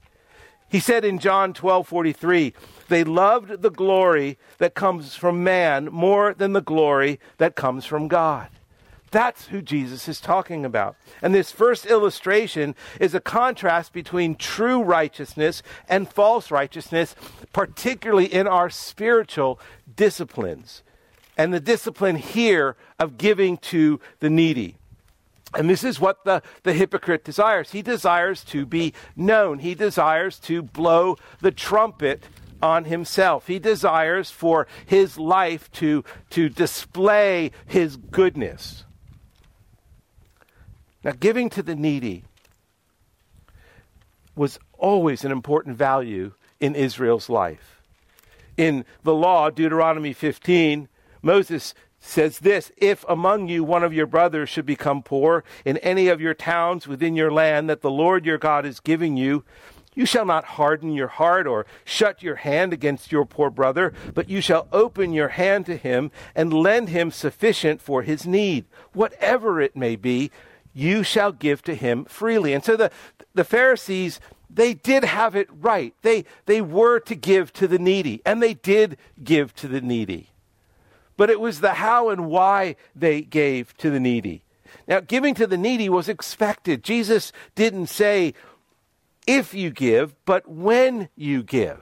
He 0.70 0.80
said 0.80 1.04
in 1.04 1.18
John 1.20 1.54
12 1.54 1.88
43, 1.88 2.54
they 2.89 3.04
loved 3.04 3.62
the 3.62 3.72
glory 3.72 4.38
that 4.60 4.75
comes 4.75 5.16
from 5.16 5.44
man 5.44 5.86
more 5.86 6.34
than 6.34 6.54
the 6.54 6.62
glory 6.62 7.20
that 7.38 7.56
comes 7.56 7.86
from 7.86 8.08
God. 8.08 8.50
That's 9.12 9.48
who 9.48 9.62
Jesus 9.62 10.08
is 10.08 10.22
talking 10.22 10.66
about. 10.66 10.96
And 11.22 11.34
this 11.34 11.51
first 11.51 11.86
illustration 11.86 12.75
is 13.00 13.13
a 13.16 13.20
contrast 13.20 13.94
between 13.94 14.36
true 14.36 14.84
righteousness 14.84 15.63
and 15.88 16.12
false 16.12 16.51
righteousness, 16.51 17.16
particularly 17.54 18.25
in 18.25 18.48
our 18.48 18.70
spiritual 18.70 19.60
disciplines. 19.96 20.84
And 21.38 21.54
the 21.54 21.60
discipline 21.60 22.18
here 22.18 22.75
of 23.00 23.18
giving 23.18 23.58
to 23.58 24.00
the 24.20 24.30
needy. 24.30 24.75
And 25.54 25.70
this 25.70 25.84
is 25.84 26.00
what 26.00 26.25
the, 26.25 26.44
the 26.63 26.74
hypocrite 26.74 27.24
desires. 27.24 27.72
He 27.72 27.82
desires 27.82 28.44
to 28.46 28.66
be 28.66 28.94
known, 29.16 29.60
he 29.60 29.74
desires 29.74 30.38
to 30.42 30.62
blow 30.62 31.18
the 31.42 31.51
trumpet 31.51 32.24
on 32.62 32.86
himself. 32.86 33.48
He 33.48 33.58
desires 33.58 34.30
for 34.30 34.68
his 34.86 35.18
life 35.18 35.72
to, 35.74 36.04
to 36.32 36.50
display 36.50 37.51
his 37.66 37.96
goodness. 37.96 38.84
Now, 41.03 41.13
giving 41.18 41.50
to 41.51 41.63
the 41.63 41.75
needy 41.75 42.24
was 44.36 44.60
always 44.77 45.24
an 45.24 45.32
important 45.32 45.77
value 45.77 46.34
in 46.60 46.75
Israel's 46.75 47.29
life. 47.29 47.82
In 48.58 48.84
the 49.03 49.15
law, 49.15 49.50
Deuteronomy 49.50 50.13
15, 50.13 50.89
Moses 51.22 51.74
says 52.00 52.39
this 52.39 52.72
If 52.77 53.06
among 53.08 53.48
you 53.48 53.63
one 53.63 53.84
of 53.84 53.94
your 53.94 54.06
brothers 54.06 54.50
should 54.50 54.65
become 54.65 55.03
poor 55.03 55.44
in 55.65 55.77
any 55.77 56.08
of 56.08 56.22
your 56.22 56.34
towns 56.34 56.88
within 56.88 57.15
your 57.15 57.32
land 57.32 57.70
that 57.70 57.82
the 57.82 57.91
Lord 57.91 58.25
your 58.25 58.38
God 58.38 58.65
is 58.65 58.79
giving 58.79 59.18
you, 59.18 59.44
you 59.96 60.06
shall 60.06 60.25
not 60.25 60.46
harden 60.46 60.94
your 60.94 61.08
heart 61.08 61.48
or 61.48 61.65
shut 61.84 62.24
your 62.24 62.36
hand 62.36 62.72
against 62.72 63.12
your 63.12 63.25
poor 63.25 63.50
brother, 63.50 63.94
but 64.13 64.29
you 64.29 64.39
shall 64.39 64.68
open 64.72 65.12
your 65.12 65.29
hand 65.29 65.65
to 65.65 65.75
him 65.75 66.12
and 66.36 66.53
lend 66.53 66.89
him 66.89 67.12
sufficient 67.12 67.82
for 67.82 68.03
his 68.03 68.25
need, 68.25 68.65
whatever 68.94 69.60
it 69.60 69.75
may 69.75 69.96
be, 69.96 70.32
you 70.79 71.03
shall 71.03 71.31
give 71.31 71.62
to 71.63 71.75
him 71.75 72.05
freely. 72.05 72.53
And 72.53 72.63
so 72.63 72.77
the, 72.77 72.91
the 73.33 73.43
Pharisees, 73.43 74.19
they 74.50 74.74
did 74.74 75.03
have 75.03 75.36
it 75.36 75.50
right. 75.51 75.93
They, 76.01 76.25
they 76.45 76.62
were 76.62 77.00
to 77.01 77.15
give 77.15 77.51
to 77.53 77.67
the 77.67 77.77
needy, 77.77 78.21
and 78.25 78.41
they 78.41 78.53
did 78.53 78.98
give 79.21 79.53
to 79.55 79.67
the 79.67 79.81
needy. 79.81 80.29
But 81.17 81.29
it 81.29 81.39
was 81.39 81.59
the 81.59 81.74
how 81.74 82.09
and 82.09 82.27
why 82.27 82.77
they 82.95 83.21
gave 83.21 83.75
to 83.77 83.89
the 83.89 84.00
needy. 84.00 84.43
Now, 84.88 85.01
giving 85.01 85.36
to 85.36 85.45
the 85.45 85.57
needy 85.57 85.89
was 85.89 86.07
expected. 86.07 86.83
Jesus 86.83 87.33
didn't 87.55 87.88
say, 87.88 88.33
if 89.27 89.53
you 89.53 89.71
give, 89.71 90.15
but 90.25 90.48
when 90.50 91.09
you 91.15 91.43
give. 91.43 91.81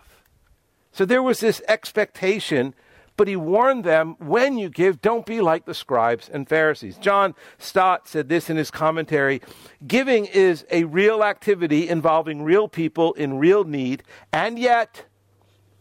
So 0.92 1.06
there 1.06 1.22
was 1.22 1.40
this 1.40 1.62
expectation 1.68 2.74
but 3.18 3.28
he 3.28 3.36
warned 3.36 3.84
them 3.84 4.16
when 4.20 4.58
you 4.58 4.70
give, 4.70 5.02
don't 5.02 5.26
be 5.26 5.42
like 5.42 5.66
the 5.66 5.74
scribes 5.74 6.30
and 6.30 6.48
Pharisees. 6.48 6.98
John 6.98 7.34
Stott 7.58 8.08
said 8.08 8.30
this 8.30 8.50
in 8.50 8.58
his 8.58 8.72
commentary 8.72 9.42
Giving 9.86 10.26
is 10.26 10.66
a 10.72 10.86
real 10.86 11.24
activity 11.24 11.90
involving 11.90 12.44
real 12.44 12.68
people 12.68 13.14
in 13.14 13.40
real 13.40 13.64
need, 13.64 14.04
and 14.32 14.58
yet 14.58 15.06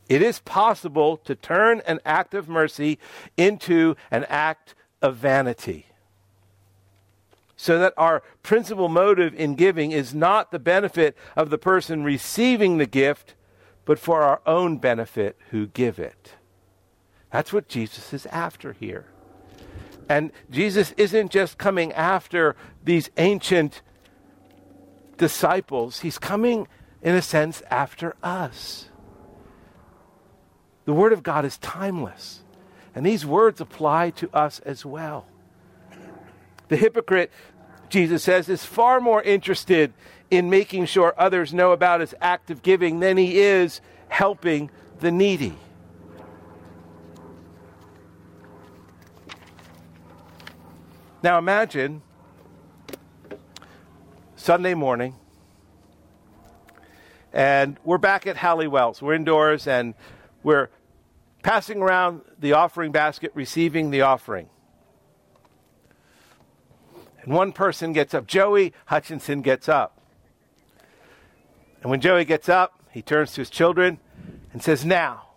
it 0.08 0.22
is 0.22 0.38
possible 0.40 1.18
to 1.18 1.34
turn 1.34 1.82
an 1.86 2.00
act 2.04 2.32
of 2.34 2.48
mercy 2.48 2.98
into 3.36 3.96
an 4.10 4.24
act 4.28 4.74
of 5.02 5.16
vanity. 5.16 5.86
So 7.56 7.78
that 7.78 7.94
our 7.96 8.22
principal 8.42 8.88
motive 8.88 9.34
in 9.34 9.56
giving 9.56 9.92
is 9.92 10.14
not 10.14 10.50
the 10.50 10.58
benefit 10.58 11.16
of 11.36 11.50
the 11.50 11.58
person 11.58 12.04
receiving 12.04 12.78
the 12.78 12.86
gift, 12.86 13.34
but 13.84 13.98
for 13.98 14.22
our 14.22 14.40
own 14.46 14.78
benefit 14.78 15.36
who 15.50 15.66
give 15.66 15.98
it. 15.98 16.35
That's 17.30 17.52
what 17.52 17.68
Jesus 17.68 18.12
is 18.12 18.26
after 18.26 18.72
here. 18.72 19.06
And 20.08 20.30
Jesus 20.50 20.94
isn't 20.96 21.30
just 21.30 21.58
coming 21.58 21.92
after 21.92 22.54
these 22.84 23.10
ancient 23.16 23.82
disciples, 25.16 26.00
he's 26.00 26.18
coming, 26.18 26.68
in 27.02 27.14
a 27.14 27.22
sense, 27.22 27.62
after 27.70 28.14
us. 28.22 28.90
The 30.84 30.92
Word 30.92 31.12
of 31.12 31.22
God 31.22 31.44
is 31.44 31.58
timeless, 31.58 32.44
and 32.94 33.04
these 33.04 33.26
words 33.26 33.60
apply 33.60 34.10
to 34.10 34.30
us 34.32 34.60
as 34.60 34.84
well. 34.84 35.26
The 36.68 36.76
hypocrite, 36.76 37.32
Jesus 37.88 38.22
says, 38.22 38.48
is 38.48 38.64
far 38.64 39.00
more 39.00 39.22
interested 39.22 39.92
in 40.30 40.50
making 40.50 40.86
sure 40.86 41.14
others 41.16 41.54
know 41.54 41.72
about 41.72 42.00
his 42.00 42.14
act 42.20 42.50
of 42.50 42.62
giving 42.62 43.00
than 43.00 43.16
he 43.16 43.40
is 43.40 43.80
helping 44.08 44.70
the 45.00 45.10
needy. 45.10 45.56
Now 51.26 51.38
imagine 51.38 52.02
Sunday 54.36 54.74
morning, 54.74 55.16
And 57.32 57.78
we're 57.82 57.98
back 57.98 58.28
at 58.28 58.36
Halliwell's. 58.36 59.02
We're 59.02 59.14
indoors 59.14 59.66
and 59.66 59.94
we're 60.44 60.68
passing 61.42 61.82
around 61.82 62.20
the 62.38 62.52
offering 62.52 62.92
basket, 62.92 63.32
receiving 63.34 63.90
the 63.90 64.02
offering. 64.02 64.48
And 67.24 67.34
one 67.34 67.50
person 67.50 67.92
gets 67.92 68.14
up. 68.14 68.28
Joey 68.28 68.72
Hutchinson 68.84 69.42
gets 69.42 69.68
up. 69.68 70.00
And 71.82 71.90
when 71.90 72.00
Joey 72.00 72.24
gets 72.24 72.48
up, 72.48 72.84
he 72.92 73.02
turns 73.02 73.32
to 73.32 73.40
his 73.40 73.50
children 73.50 73.98
and 74.52 74.62
says, 74.62 74.84
Now. 74.84 75.30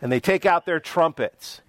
And 0.00 0.12
they 0.12 0.20
take 0.20 0.46
out 0.46 0.66
their 0.66 0.78
trumpets. 0.78 1.62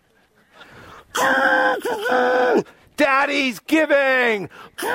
Daddy's 2.97 3.59
giving! 3.59 4.49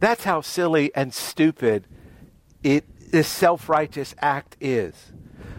That's 0.00 0.24
how 0.24 0.40
silly 0.42 0.94
and 0.94 1.12
stupid 1.12 1.86
it, 2.62 2.84
this 3.10 3.28
self 3.28 3.68
righteous 3.68 4.14
act 4.20 4.56
is. 4.60 5.12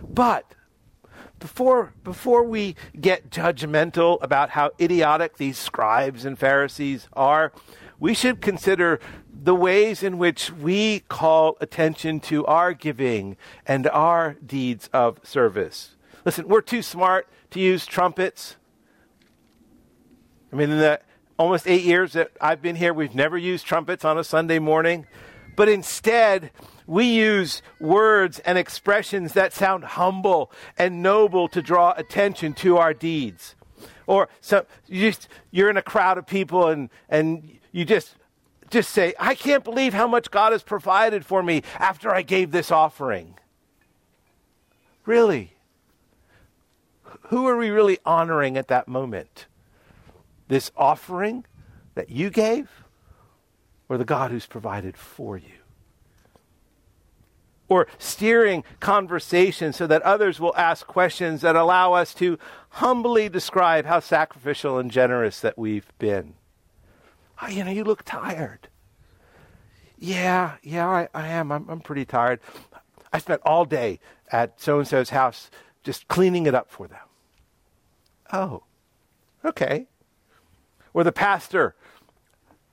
But 0.08 0.54
before, 1.40 1.94
before 2.04 2.44
we 2.44 2.76
get 3.00 3.30
judgmental 3.30 4.18
about 4.22 4.52
how 4.52 4.72
idiotic 4.80 5.38
these 5.38 5.58
scribes 5.58 6.26
and 6.26 6.38
Pharisees 6.38 7.08
are, 7.14 7.52
we 8.00 8.14
should 8.14 8.42
consider 8.42 9.00
the 9.42 9.56
ways 9.56 10.04
in 10.04 10.18
which 10.18 10.52
we 10.52 11.02
call 11.02 11.58
attention 11.62 12.20
to 12.20 12.46
our 12.46 12.74
giving 12.74 13.38
and 13.66 13.88
our 13.88 14.36
deeds 14.46 14.90
of 14.94 15.20
service. 15.24 15.96
Listen, 16.26 16.48
we're 16.48 16.62
too 16.62 16.82
smart 16.82 17.28
to 17.52 17.60
use 17.60 17.86
trumpets. 17.86 18.58
I 20.52 20.56
mean, 20.56 20.72
in 20.72 20.80
the 20.80 21.00
almost 21.38 21.68
eight 21.68 21.84
years 21.84 22.14
that 22.14 22.32
I've 22.42 22.62
been 22.62 22.76
here, 22.76 22.94
we've 22.94 23.16
never 23.16 23.38
used 23.38 23.66
trumpets 23.66 24.04
on 24.04 24.18
a 24.18 24.24
Sunday 24.24 24.60
morning. 24.60 25.08
But 25.56 25.70
instead, 25.70 26.52
we 26.86 27.06
use 27.06 27.62
words 27.80 28.40
and 28.40 28.58
expressions 28.58 29.34
that 29.34 29.54
sound 29.54 29.84
humble 29.84 30.52
and 30.78 31.02
noble 31.02 31.48
to 31.50 31.62
draw 31.62 31.94
attention 31.96 32.54
to 32.56 32.78
our 32.78 32.94
deeds. 32.94 33.56
Or 34.06 34.28
so 34.42 34.66
you 34.88 35.12
just, 35.12 35.28
you're 35.52 35.70
in 35.70 35.78
a 35.78 35.82
crowd 35.82 36.18
of 36.18 36.26
people 36.26 36.68
and, 36.68 36.90
and 37.10 37.60
you 37.72 37.86
just 37.86 38.16
just 38.70 38.92
say, 38.92 39.14
I 39.20 39.36
can't 39.36 39.64
believe 39.64 39.94
how 39.94 40.08
much 40.08 40.32
God 40.32 40.52
has 40.52 40.64
provided 40.64 41.26
for 41.26 41.42
me 41.42 41.64
after 41.78 42.14
I 42.14 42.22
gave 42.22 42.52
this 42.52 42.72
offering. 42.72 43.36
Really? 45.06 45.54
Who 47.24 47.48
are 47.48 47.58
we 47.58 47.70
really 47.70 48.00
honoring 48.06 48.58
at 48.58 48.68
that 48.68 48.88
moment? 48.88 49.48
This 50.48 50.72
offering 50.76 51.46
that 51.96 52.10
you 52.10 52.30
gave 52.30 52.70
or 53.88 53.98
the 53.98 54.06
God 54.06 54.32
who's 54.32 54.46
provided 54.46 54.96
for 54.98 55.38
you? 55.38 55.54
Or 57.68 57.88
steering 57.98 58.64
conversation 58.80 59.74
so 59.74 59.86
that 59.88 60.02
others 60.02 60.40
will 60.40 60.56
ask 60.56 60.88
questions 60.88 61.42
that 61.42 61.56
allow 61.56 61.94
us 61.94 62.14
to 62.16 62.40
humbly 62.70 63.30
describe 63.30 63.86
how 63.86 64.00
sacrificial 64.00 64.80
and 64.80 64.90
generous 64.90 65.40
that 65.42 65.58
we've 65.58 65.92
been. 66.00 66.34
Oh, 67.42 67.48
you 67.48 67.64
know, 67.64 67.72
you 67.72 67.84
look 67.84 68.04
tired. 68.04 68.68
Yeah, 69.98 70.56
yeah, 70.64 70.88
I, 70.88 71.10
I 71.14 71.28
am. 71.28 71.52
I'm, 71.52 71.70
I'm 71.70 71.82
pretty 71.82 72.06
tired. 72.06 72.40
I 73.12 73.18
spent 73.20 73.42
all 73.44 73.66
day 73.66 74.00
at 74.32 74.60
so 74.62 74.80
and 74.80 74.88
so's 74.88 75.10
house 75.10 75.50
just 75.84 76.08
cleaning 76.08 76.46
it 76.46 76.56
up 76.56 76.70
for 76.70 76.88
them. 76.88 77.00
Oh, 78.32 78.64
okay. 79.44 79.88
Or 80.94 81.04
the 81.04 81.12
pastor, 81.12 81.76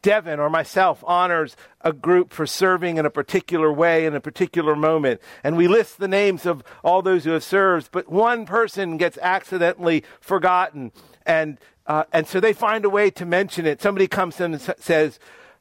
Devin 0.02 0.38
or 0.38 0.50
myself, 0.50 1.02
honors 1.06 1.56
a 1.80 1.92
group 1.92 2.32
for 2.32 2.46
serving 2.46 2.96
in 2.99 3.06
a 3.06 3.11
particular 3.11 3.72
way 3.72 4.07
in 4.07 4.14
a 4.14 4.20
particular 4.20 4.76
moment. 4.76 5.20
And 5.42 5.57
we 5.57 5.68
list 5.68 5.98
the 5.98 6.09
names 6.09 6.46
of 6.46 6.62
all 6.85 7.02
those 7.02 7.24
who 7.24 7.31
have 7.31 7.44
served, 7.44 7.90
but 7.90 8.09
one 8.11 8.46
person 8.46 8.96
gets 8.98 9.18
accidentally 9.18 10.05
forgotten. 10.20 10.92
And 11.24 11.59
uh, 11.87 12.05
and 12.12 12.27
so 12.27 12.40
they 12.40 12.53
find 12.53 12.85
a 12.85 12.90
way 12.90 13.11
to 13.11 13.25
mention 13.25 13.66
it. 13.66 13.81
Somebody 13.81 14.09
comes 14.09 14.40
in 14.40 14.55
and 14.55 14.75
says, 14.79 15.18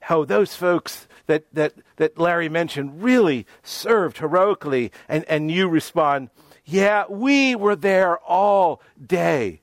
Oh, 0.09 0.25
those 0.25 0.55
folks 0.55 1.07
that, 1.27 1.45
that, 1.53 1.73
that 1.97 2.17
Larry 2.17 2.49
mentioned 2.49 3.03
really 3.03 3.45
served 3.63 4.19
heroically. 4.19 4.91
And, 5.07 5.25
and 5.25 5.51
you 5.51 5.67
respond, 5.67 6.29
Yeah, 6.63 7.05
we 7.09 7.55
were 7.55 7.75
there 7.75 8.17
all 8.19 8.81
day. 9.03 9.61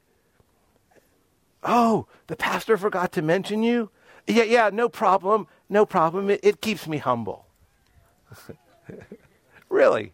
Oh, 1.64 2.06
the 2.26 2.36
pastor 2.36 2.76
forgot 2.76 3.12
to 3.12 3.22
mention 3.22 3.62
you? 3.62 3.90
Yeah, 4.26 4.44
yeah, 4.44 4.70
no 4.72 4.88
problem. 4.88 5.46
No 5.68 5.86
problem. 5.86 6.30
It, 6.30 6.40
it 6.42 6.60
keeps 6.60 6.86
me 6.86 6.98
humble. 6.98 7.46
really. 9.68 10.12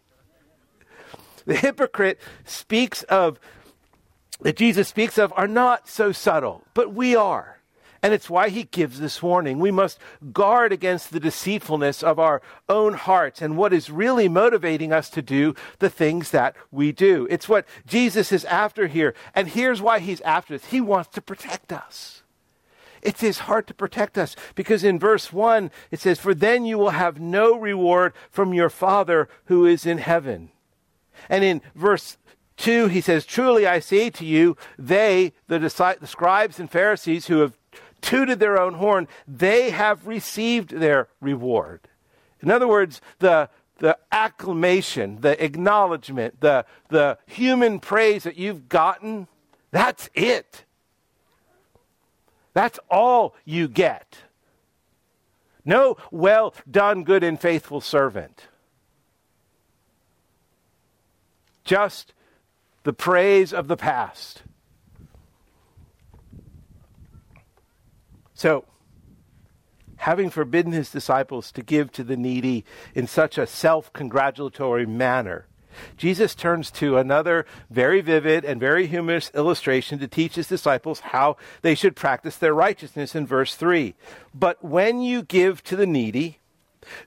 The 1.47 1.57
hypocrite 1.57 2.21
speaks 2.45 3.03
of 3.05 3.41
that 4.41 4.57
Jesus 4.57 4.89
speaks 4.89 5.19
of 5.19 5.33
are 5.37 5.49
not 5.49 5.89
so 5.89 6.13
subtle, 6.13 6.65
but 6.75 6.95
we 6.95 7.17
are. 7.17 7.59
And 8.01 8.15
it's 8.15 8.31
why 8.31 8.49
he 8.49 8.63
gives 8.65 9.01
this 9.01 9.23
warning. 9.23 9.59
We 9.59 9.73
must 9.73 9.99
guard 10.33 10.73
against 10.73 11.11
the 11.11 11.19
deceitfulness 11.19 12.05
of 12.05 12.21
our 12.21 12.41
own 12.69 12.95
hearts 12.95 13.43
and 13.43 13.57
what 13.57 13.73
is 13.73 13.91
really 13.91 14.29
motivating 14.29 14.93
us 14.93 15.11
to 15.11 15.23
do 15.23 15.55
the 15.81 15.91
things 15.91 16.31
that 16.31 16.55
we 16.71 16.93
do. 16.93 17.27
It's 17.29 17.49
what 17.49 17.67
Jesus 17.87 18.31
is 18.31 18.45
after 18.45 18.87
here. 18.87 19.15
And 19.35 19.49
here's 19.49 19.83
why 19.83 19.99
he's 19.99 20.21
after 20.21 20.55
us 20.55 20.67
He 20.67 20.81
wants 20.81 21.09
to 21.15 21.21
protect 21.21 21.73
us. 21.73 22.23
It's 23.03 23.21
his 23.21 23.41
heart 23.41 23.67
to 23.69 23.75
protect 23.75 24.19
us 24.19 24.35
because 24.55 24.83
in 24.83 24.99
verse 24.99 25.33
1 25.33 25.71
it 25.91 26.01
says, 26.01 26.19
For 26.19 26.35
then 26.35 26.65
you 26.65 26.79
will 26.79 26.91
have 26.91 27.21
no 27.21 27.57
reward 27.57 28.13
from 28.31 28.53
your 28.53 28.71
Father 28.71 29.29
who 29.47 29.67
is 29.67 29.87
in 29.87 29.99
heaven. 29.99 30.51
And 31.29 31.45
in 31.45 31.63
verse 31.75 32.17
2, 32.59 32.89
he 32.89 33.01
says, 33.01 33.25
Truly 33.25 33.67
I 33.67 33.79
say 33.79 34.11
to 34.11 34.25
you, 34.25 34.57
they, 34.79 35.33
the, 35.47 35.59
the 35.59 36.07
scribes 36.07 36.61
and 36.61 36.71
Pharisees 36.71 37.27
who 37.27 37.39
have 37.39 37.57
tooted 38.01 38.39
their 38.39 38.61
own 38.61 38.75
horn, 38.75 39.09
they 39.27 39.71
have 39.71 40.07
received 40.07 40.71
their 40.71 41.09
reward. 41.21 41.81
In 42.41 42.51
other 42.51 42.69
words, 42.69 43.01
the, 43.19 43.49
the 43.79 43.97
acclamation, 44.13 45.21
the 45.21 45.43
acknowledgement, 45.43 46.41
the, 46.41 46.67
the 46.89 47.19
human 47.27 47.81
praise 47.81 48.25
that 48.25 48.37
you've 48.37 48.69
gotten, 48.69 49.29
that's 49.71 50.11
it. 50.15 50.65
That's 52.55 52.79
all 52.91 53.35
you 53.45 53.69
get. 53.69 54.19
No, 55.65 55.97
well 56.11 56.55
done, 56.69 57.05
good 57.05 57.23
and 57.23 57.41
faithful 57.41 57.81
servant. 57.81 58.49
Just 61.65 62.15
the 62.89 62.93
praise 62.95 63.53
of 63.53 63.69
the 63.69 63.77
past. 63.77 64.45
So, 68.33 68.65
having 69.97 70.31
forbidden 70.31 70.73
his 70.73 70.91
disciples 70.91 71.53
to 71.53 71.63
give 71.63 71.93
to 71.93 72.03
the 72.03 72.17
needy 72.17 72.65
in 72.95 73.07
such 73.07 73.37
a 73.37 73.47
self 73.47 73.93
congratulatory 73.93 74.87
manner, 74.87 75.49
Jesus 75.99 76.35
turns 76.35 76.71
to 76.71 76.97
another 76.97 77.45
very 77.69 78.01
vivid 78.01 78.43
and 78.43 78.59
very 78.59 78.87
humorous 78.87 79.31
illustration 79.35 79.99
to 79.99 80.09
teach 80.09 80.37
his 80.37 80.49
disciples 80.49 81.01
how 81.01 81.37
they 81.61 81.75
should 81.75 81.95
practice 81.95 82.37
their 82.37 82.55
righteousness 82.55 83.15
in 83.15 83.27
verse 83.27 83.55
3. 83.55 83.97
But 84.33 84.65
when 84.65 85.03
you 85.03 85.23
give 85.23 85.63
to 85.65 85.77
the 85.77 85.87
needy, 85.87 86.38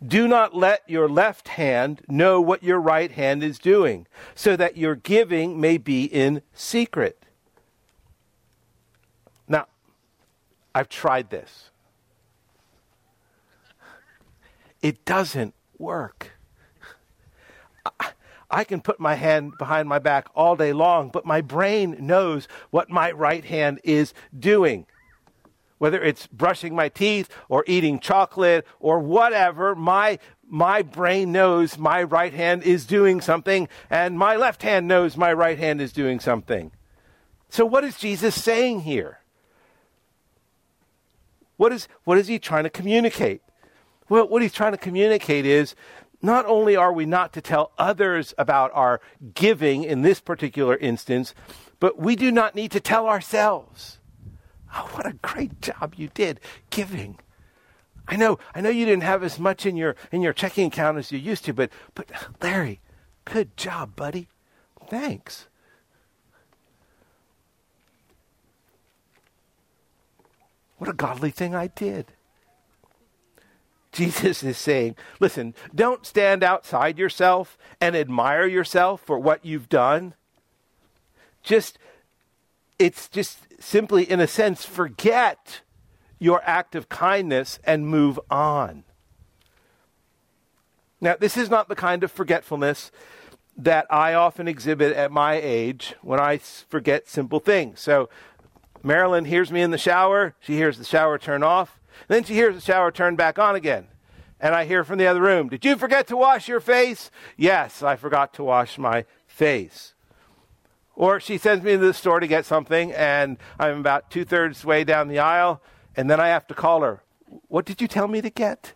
do 0.05 0.27
not 0.27 0.55
let 0.55 0.81
your 0.87 1.09
left 1.09 1.49
hand 1.49 2.01
know 2.07 2.39
what 2.41 2.63
your 2.63 2.79
right 2.79 3.11
hand 3.11 3.43
is 3.43 3.59
doing, 3.59 4.07
so 4.35 4.55
that 4.55 4.77
your 4.77 4.95
giving 4.95 5.59
may 5.59 5.77
be 5.77 6.05
in 6.05 6.41
secret. 6.53 7.25
Now, 9.47 9.67
I've 10.73 10.89
tried 10.89 11.29
this. 11.29 11.69
It 14.81 15.05
doesn't 15.05 15.53
work. 15.77 16.31
I 18.49 18.63
can 18.63 18.81
put 18.81 18.99
my 18.99 19.15
hand 19.15 19.53
behind 19.57 19.87
my 19.87 19.99
back 19.99 20.27
all 20.35 20.55
day 20.55 20.73
long, 20.73 21.09
but 21.09 21.25
my 21.25 21.41
brain 21.41 21.95
knows 21.99 22.47
what 22.69 22.89
my 22.89 23.11
right 23.11 23.45
hand 23.45 23.79
is 23.83 24.13
doing 24.37 24.85
whether 25.81 25.99
it's 25.99 26.27
brushing 26.27 26.75
my 26.75 26.87
teeth 26.89 27.27
or 27.49 27.63
eating 27.65 27.99
chocolate 27.99 28.67
or 28.79 28.99
whatever, 28.99 29.73
my, 29.73 30.19
my 30.47 30.83
brain 30.83 31.31
knows 31.31 31.75
my 31.75 32.03
right 32.03 32.35
hand 32.35 32.61
is 32.61 32.85
doing 32.85 33.19
something 33.19 33.67
and 33.89 34.15
my 34.15 34.35
left 34.35 34.61
hand 34.61 34.87
knows 34.87 35.17
my 35.17 35.33
right 35.33 35.57
hand 35.57 35.81
is 35.81 35.91
doing 35.91 36.19
something. 36.19 36.71
So 37.49 37.65
what 37.65 37.83
is 37.83 37.97
Jesus 37.97 38.39
saying 38.39 38.81
here? 38.81 39.21
What 41.57 41.71
is, 41.71 41.87
what 42.03 42.19
is 42.19 42.27
he 42.27 42.37
trying 42.37 42.65
to 42.65 42.69
communicate? 42.69 43.41
Well, 44.07 44.27
what 44.27 44.43
he's 44.43 44.53
trying 44.53 44.73
to 44.73 44.77
communicate 44.77 45.47
is 45.47 45.73
not 46.21 46.45
only 46.45 46.75
are 46.75 46.93
we 46.93 47.07
not 47.07 47.33
to 47.33 47.41
tell 47.41 47.71
others 47.79 48.35
about 48.37 48.69
our 48.75 49.01
giving 49.33 49.83
in 49.83 50.03
this 50.03 50.19
particular 50.19 50.77
instance, 50.77 51.33
but 51.79 51.97
we 51.97 52.15
do 52.15 52.31
not 52.31 52.53
need 52.53 52.69
to 52.69 52.79
tell 52.79 53.07
ourselves. 53.07 53.97
Oh, 54.73 54.89
what 54.93 55.05
a 55.05 55.13
great 55.13 55.61
job 55.61 55.95
you 55.97 56.09
did 56.13 56.39
giving. 56.69 57.19
I 58.07 58.15
know, 58.15 58.39
I 58.55 58.61
know 58.61 58.69
you 58.69 58.85
didn't 58.85 59.03
have 59.03 59.23
as 59.23 59.39
much 59.39 59.65
in 59.65 59.75
your 59.77 59.95
in 60.11 60.21
your 60.21 60.33
checking 60.33 60.67
account 60.67 60.97
as 60.97 61.11
you 61.11 61.19
used 61.19 61.45
to, 61.45 61.53
but 61.53 61.69
but 61.93 62.09
Larry, 62.41 62.81
good 63.25 63.55
job, 63.57 63.95
buddy. 63.95 64.27
Thanks. 64.87 65.47
What 70.77 70.89
a 70.89 70.93
godly 70.93 71.29
thing 71.29 71.53
I 71.53 71.67
did. 71.67 72.07
Jesus 73.91 74.41
is 74.41 74.57
saying, 74.57 74.95
listen, 75.19 75.53
don't 75.75 76.05
stand 76.05 76.43
outside 76.43 76.97
yourself 76.97 77.57
and 77.79 77.95
admire 77.95 78.47
yourself 78.47 79.01
for 79.01 79.19
what 79.19 79.45
you've 79.45 79.69
done. 79.69 80.15
Just, 81.43 81.77
it's 82.81 83.07
just 83.07 83.37
simply, 83.59 84.09
in 84.09 84.19
a 84.19 84.27
sense, 84.27 84.65
forget 84.65 85.61
your 86.17 86.41
act 86.45 86.75
of 86.75 86.89
kindness 86.89 87.59
and 87.63 87.87
move 87.87 88.19
on. 88.29 88.83
Now, 90.99 91.15
this 91.19 91.37
is 91.37 91.49
not 91.49 91.69
the 91.69 91.75
kind 91.75 92.03
of 92.03 92.11
forgetfulness 92.11 92.91
that 93.55 93.85
I 93.91 94.15
often 94.15 94.47
exhibit 94.47 94.95
at 94.95 95.11
my 95.11 95.35
age 95.35 95.93
when 96.01 96.19
I 96.19 96.37
forget 96.37 97.07
simple 97.07 97.39
things. 97.39 97.79
So, 97.79 98.09
Marilyn 98.81 99.25
hears 99.25 99.51
me 99.51 99.61
in 99.61 99.69
the 99.69 99.77
shower. 99.77 100.35
She 100.39 100.55
hears 100.55 100.79
the 100.79 100.83
shower 100.83 101.19
turn 101.19 101.43
off. 101.43 101.79
Then 102.07 102.23
she 102.23 102.33
hears 102.33 102.55
the 102.55 102.61
shower 102.61 102.91
turn 102.91 103.15
back 103.15 103.37
on 103.37 103.55
again. 103.55 103.87
And 104.39 104.55
I 104.55 104.65
hear 104.65 104.83
from 104.83 104.97
the 104.97 105.05
other 105.05 105.21
room, 105.21 105.49
Did 105.49 105.63
you 105.63 105.75
forget 105.75 106.07
to 106.07 106.17
wash 106.17 106.47
your 106.47 106.59
face? 106.59 107.11
Yes, 107.37 107.83
I 107.83 107.95
forgot 107.95 108.33
to 108.35 108.43
wash 108.43 108.79
my 108.79 109.05
face. 109.27 109.93
Or 111.01 111.19
she 111.19 111.39
sends 111.39 111.65
me 111.65 111.71
to 111.71 111.77
the 111.79 111.95
store 111.95 112.19
to 112.19 112.27
get 112.27 112.45
something, 112.45 112.91
and 112.91 113.37
I'm 113.57 113.79
about 113.79 114.11
two 114.11 114.23
thirds 114.23 114.63
way 114.63 114.83
down 114.83 115.07
the 115.07 115.17
aisle, 115.17 115.59
and 115.95 116.11
then 116.11 116.19
I 116.19 116.27
have 116.27 116.45
to 116.45 116.53
call 116.53 116.81
her. 116.81 117.01
What 117.47 117.65
did 117.65 117.81
you 117.81 117.87
tell 117.87 118.07
me 118.07 118.21
to 118.21 118.29
get? 118.29 118.73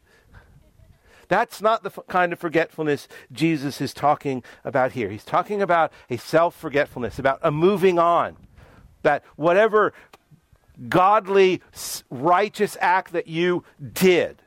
That's 1.27 1.61
not 1.61 1.83
the 1.83 1.91
f- 1.95 2.07
kind 2.07 2.33
of 2.33 2.39
forgetfulness 2.39 3.07
Jesus 3.31 3.79
is 3.79 3.93
talking 3.93 4.43
about 4.63 4.93
here. 4.93 5.11
He's 5.11 5.23
talking 5.23 5.61
about 5.61 5.93
a 6.09 6.17
self 6.17 6.55
forgetfulness, 6.55 7.19
about 7.19 7.41
a 7.43 7.51
moving 7.51 7.99
on. 7.99 8.37
That 9.03 9.23
whatever 9.35 9.93
godly, 10.89 11.61
righteous 12.09 12.75
act 12.81 13.13
that 13.13 13.27
you 13.27 13.63
did, 13.93 14.41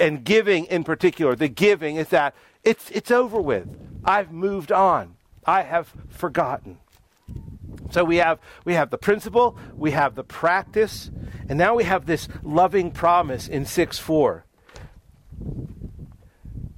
and 0.00 0.24
giving 0.24 0.64
in 0.64 0.82
particular, 0.82 1.36
the 1.36 1.48
giving 1.48 1.96
is 1.96 2.08
that 2.08 2.34
it's, 2.64 2.90
it's 2.90 3.10
over 3.10 3.38
with. 3.38 3.68
I've 4.02 4.32
moved 4.32 4.72
on. 4.72 5.16
I 5.44 5.60
have 5.60 5.92
forgotten. 6.08 6.78
So 7.90 8.04
we 8.04 8.16
have, 8.16 8.38
we 8.64 8.74
have 8.74 8.90
the 8.90 8.98
principle, 8.98 9.56
we 9.76 9.92
have 9.92 10.14
the 10.14 10.24
practice, 10.24 11.10
and 11.48 11.58
now 11.58 11.74
we 11.74 11.84
have 11.84 12.06
this 12.06 12.28
loving 12.42 12.90
promise 12.90 13.48
in 13.48 13.64
6 13.64 13.98
4. 13.98 14.44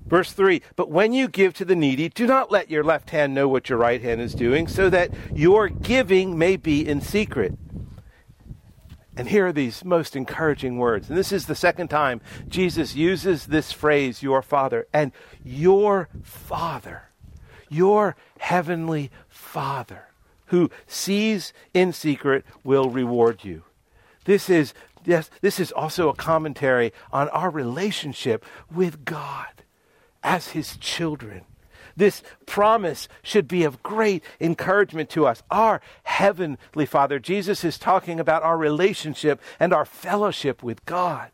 Verse 0.07 0.33
3 0.33 0.61
But 0.77 0.91
when 0.91 1.13
you 1.13 1.29
give 1.29 1.55
to 1.55 1.65
the 1.65 1.77
needy, 1.77 2.09
do 2.09 2.27
not 2.27 2.51
let 2.51 2.71
your 2.71 2.85
left 2.85 3.11
hand 3.11 3.33
know 3.33 3.49
what 3.49 3.69
your 3.69 3.79
right 3.79 4.03
hand 4.03 4.21
is 4.21 4.35
doing, 4.35 4.67
so 4.67 4.91
that 4.91 5.11
your 5.35 5.69
giving 5.69 6.37
may 6.37 6.57
be 6.57 6.87
in 6.87 7.01
secret. 7.01 7.55
And 9.17 9.29
here 9.29 9.49
are 9.49 9.53
these 9.53 9.85
most 9.85 10.17
encouraging 10.17 10.79
words. 10.79 11.09
And 11.09 11.19
this 11.19 11.31
is 11.33 11.47
the 11.47 11.55
second 11.55 11.89
time 11.89 12.21
Jesus 12.49 12.95
uses 12.95 13.47
this 13.47 13.71
phrase, 13.71 14.23
your 14.23 14.41
Father. 14.41 14.87
And 14.93 15.13
your 15.45 16.09
Father, 16.23 17.11
your 17.69 18.17
heavenly 18.39 19.11
Father, 19.29 20.10
who 20.51 20.71
sees 20.87 21.53
in 21.75 21.93
secret, 21.93 22.45
will 22.63 22.91
reward 22.91 23.45
you. 23.45 23.63
This 24.25 24.51
is, 24.51 24.75
yes, 25.05 25.31
this 25.41 25.59
is 25.59 25.73
also 25.73 26.09
a 26.09 26.15
commentary 26.15 26.93
on 27.13 27.29
our 27.31 27.51
relationship 27.51 28.45
with 28.73 29.05
God 29.05 29.47
as 30.23 30.49
his 30.49 30.77
children. 30.77 31.43
This 31.97 32.23
promise 32.47 33.09
should 33.23 33.49
be 33.49 33.65
of 33.65 33.83
great 33.83 34.23
encouragement 34.41 35.11
to 35.11 35.27
us. 35.27 35.43
Our 35.51 35.81
Heavenly 36.05 36.87
Father, 36.87 37.19
Jesus 37.19 37.65
is 37.65 37.79
talking 37.79 38.21
about 38.21 38.43
our 38.43 38.57
relationship 38.57 39.41
and 39.59 39.73
our 39.73 39.85
fellowship 39.85 40.63
with 40.63 40.85
God. 40.85 41.31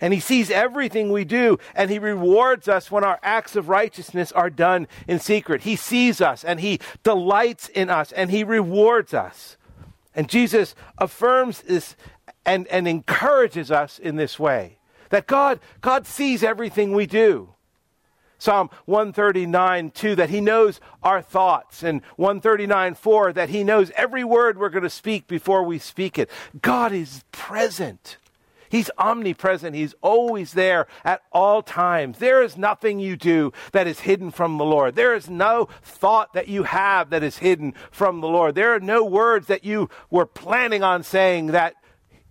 And 0.00 0.14
he 0.14 0.20
sees 0.20 0.50
everything 0.50 1.10
we 1.10 1.24
do, 1.24 1.58
and 1.74 1.90
he 1.90 1.98
rewards 1.98 2.68
us 2.68 2.90
when 2.90 3.02
our 3.02 3.18
acts 3.22 3.56
of 3.56 3.68
righteousness 3.68 4.30
are 4.30 4.50
done 4.50 4.86
in 5.08 5.18
secret. 5.18 5.62
He 5.62 5.74
sees 5.74 6.20
us, 6.20 6.44
and 6.44 6.60
he 6.60 6.78
delights 7.02 7.68
in 7.68 7.90
us, 7.90 8.12
and 8.12 8.30
he 8.30 8.44
rewards 8.44 9.12
us. 9.12 9.56
And 10.14 10.28
Jesus 10.28 10.74
affirms 10.98 11.62
this 11.62 11.96
and, 12.46 12.66
and 12.68 12.86
encourages 12.86 13.70
us 13.70 13.98
in 13.98 14.16
this 14.16 14.38
way 14.38 14.78
that 15.10 15.26
God, 15.26 15.60
God 15.80 16.06
sees 16.06 16.42
everything 16.42 16.92
we 16.92 17.06
do. 17.06 17.54
Psalm 18.38 18.70
139, 18.84 19.90
2, 19.90 20.14
that 20.14 20.30
he 20.30 20.40
knows 20.40 20.80
our 21.02 21.20
thoughts, 21.20 21.82
and 21.82 22.02
139, 22.16 22.94
4, 22.94 23.32
that 23.32 23.48
he 23.48 23.64
knows 23.64 23.90
every 23.96 24.22
word 24.22 24.58
we're 24.58 24.68
going 24.68 24.84
to 24.84 24.90
speak 24.90 25.26
before 25.26 25.64
we 25.64 25.78
speak 25.78 26.18
it. 26.18 26.30
God 26.62 26.92
is 26.92 27.24
present. 27.32 28.16
He's 28.68 28.90
omnipresent. 28.98 29.74
He's 29.74 29.94
always 30.00 30.52
there 30.52 30.86
at 31.04 31.22
all 31.32 31.62
times. 31.62 32.18
There 32.18 32.42
is 32.42 32.56
nothing 32.56 33.00
you 33.00 33.16
do 33.16 33.52
that 33.72 33.86
is 33.86 34.00
hidden 34.00 34.30
from 34.30 34.58
the 34.58 34.64
Lord. 34.64 34.94
There 34.94 35.14
is 35.14 35.28
no 35.28 35.68
thought 35.82 36.32
that 36.34 36.48
you 36.48 36.64
have 36.64 37.10
that 37.10 37.22
is 37.22 37.38
hidden 37.38 37.74
from 37.90 38.20
the 38.20 38.28
Lord. 38.28 38.54
There 38.54 38.74
are 38.74 38.80
no 38.80 39.04
words 39.04 39.46
that 39.46 39.64
you 39.64 39.88
were 40.10 40.26
planning 40.26 40.82
on 40.82 41.02
saying 41.02 41.48
that 41.48 41.74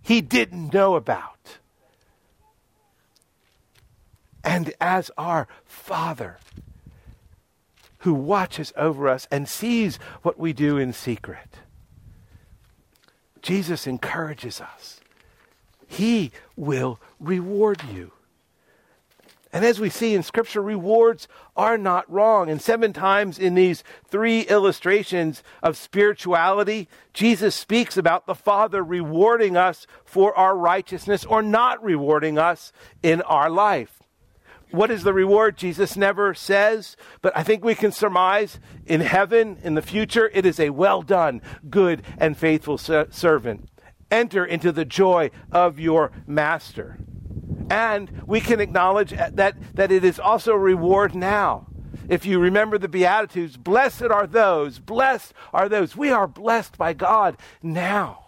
he 0.00 0.20
didn't 0.20 0.72
know 0.72 0.94
about 0.94 1.58
and 4.48 4.72
as 4.80 5.10
our 5.18 5.46
Father 5.64 6.38
who 7.98 8.14
watches 8.14 8.72
over 8.76 9.08
us 9.08 9.28
and 9.30 9.48
sees 9.48 9.98
what 10.22 10.38
we 10.38 10.54
do 10.54 10.78
in 10.78 10.92
secret. 10.92 11.58
Jesus 13.42 13.86
encourages 13.86 14.60
us. 14.60 14.97
He 15.88 16.30
will 16.54 17.00
reward 17.18 17.82
you. 17.92 18.12
And 19.50 19.64
as 19.64 19.80
we 19.80 19.88
see 19.88 20.14
in 20.14 20.22
Scripture, 20.22 20.60
rewards 20.60 21.26
are 21.56 21.78
not 21.78 22.08
wrong. 22.12 22.50
And 22.50 22.60
seven 22.60 22.92
times 22.92 23.38
in 23.38 23.54
these 23.54 23.82
three 24.06 24.42
illustrations 24.42 25.42
of 25.62 25.78
spirituality, 25.78 26.86
Jesus 27.14 27.54
speaks 27.54 27.96
about 27.96 28.26
the 28.26 28.34
Father 28.34 28.84
rewarding 28.84 29.56
us 29.56 29.86
for 30.04 30.36
our 30.36 30.54
righteousness 30.54 31.24
or 31.24 31.40
not 31.42 31.82
rewarding 31.82 32.38
us 32.38 32.72
in 33.02 33.22
our 33.22 33.48
life. 33.48 34.02
What 34.70 34.90
is 34.90 35.02
the 35.02 35.14
reward? 35.14 35.56
Jesus 35.56 35.96
never 35.96 36.34
says, 36.34 36.94
but 37.22 37.34
I 37.34 37.42
think 37.42 37.64
we 37.64 37.74
can 37.74 37.90
surmise 37.90 38.60
in 38.84 39.00
heaven, 39.00 39.56
in 39.62 39.74
the 39.74 39.80
future, 39.80 40.30
it 40.34 40.44
is 40.44 40.60
a 40.60 40.68
well 40.68 41.00
done, 41.00 41.40
good, 41.70 42.02
and 42.18 42.36
faithful 42.36 42.76
servant. 42.76 43.70
Enter 44.10 44.44
into 44.44 44.72
the 44.72 44.84
joy 44.84 45.30
of 45.52 45.78
your 45.78 46.12
master. 46.26 46.98
And 47.70 48.22
we 48.26 48.40
can 48.40 48.60
acknowledge 48.60 49.10
that, 49.10 49.56
that 49.74 49.92
it 49.92 50.04
is 50.04 50.18
also 50.18 50.52
a 50.52 50.58
reward 50.58 51.14
now. 51.14 51.66
If 52.08 52.24
you 52.24 52.38
remember 52.38 52.78
the 52.78 52.88
Beatitudes, 52.88 53.58
blessed 53.58 54.04
are 54.04 54.26
those, 54.26 54.78
blessed 54.78 55.34
are 55.52 55.68
those. 55.68 55.94
We 55.94 56.10
are 56.10 56.26
blessed 56.26 56.78
by 56.78 56.94
God 56.94 57.36
now. 57.62 58.24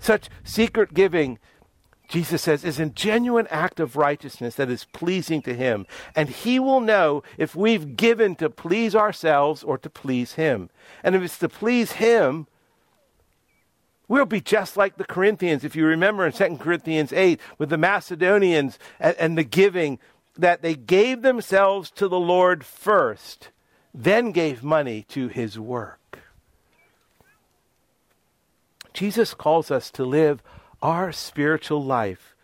Such 0.00 0.28
secret 0.42 0.94
giving 0.94 1.38
Jesus 2.10 2.42
says, 2.42 2.64
is 2.64 2.80
a 2.80 2.86
genuine 2.86 3.46
act 3.50 3.78
of 3.78 3.96
righteousness 3.96 4.56
that 4.56 4.68
is 4.68 4.84
pleasing 4.84 5.40
to 5.42 5.54
Him. 5.54 5.86
And 6.16 6.28
He 6.28 6.58
will 6.58 6.80
know 6.80 7.22
if 7.38 7.54
we've 7.54 7.96
given 7.96 8.34
to 8.36 8.50
please 8.50 8.96
ourselves 8.96 9.62
or 9.62 9.78
to 9.78 9.88
please 9.88 10.32
Him. 10.32 10.70
And 11.04 11.14
if 11.14 11.22
it's 11.22 11.38
to 11.38 11.48
please 11.48 11.92
Him, 11.92 12.48
we'll 14.10 14.26
be 14.26 14.40
just 14.40 14.76
like 14.76 14.96
the 14.96 15.04
Corinthians. 15.04 15.62
If 15.62 15.76
you 15.76 15.86
remember 15.86 16.26
in 16.26 16.32
2 16.32 16.56
Corinthians 16.56 17.12
8, 17.12 17.40
with 17.58 17.70
the 17.70 17.78
Macedonians 17.78 18.76
and, 18.98 19.16
and 19.16 19.38
the 19.38 19.44
giving, 19.44 20.00
that 20.36 20.62
they 20.62 20.74
gave 20.74 21.22
themselves 21.22 21.92
to 21.92 22.08
the 22.08 22.18
Lord 22.18 22.64
first, 22.64 23.50
then 23.94 24.32
gave 24.32 24.64
money 24.64 25.04
to 25.10 25.28
His 25.28 25.58
work. 25.60 26.18
Jesus 28.92 29.32
calls 29.32 29.70
us 29.70 29.92
to 29.92 30.04
live 30.04 30.42
our 30.82 31.12
spiritual 31.12 31.82
life 31.82 32.34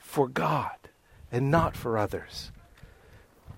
for 0.00 0.26
God 0.26 0.76
and 1.30 1.52
not 1.52 1.76
for 1.76 1.96
others. 1.96 2.50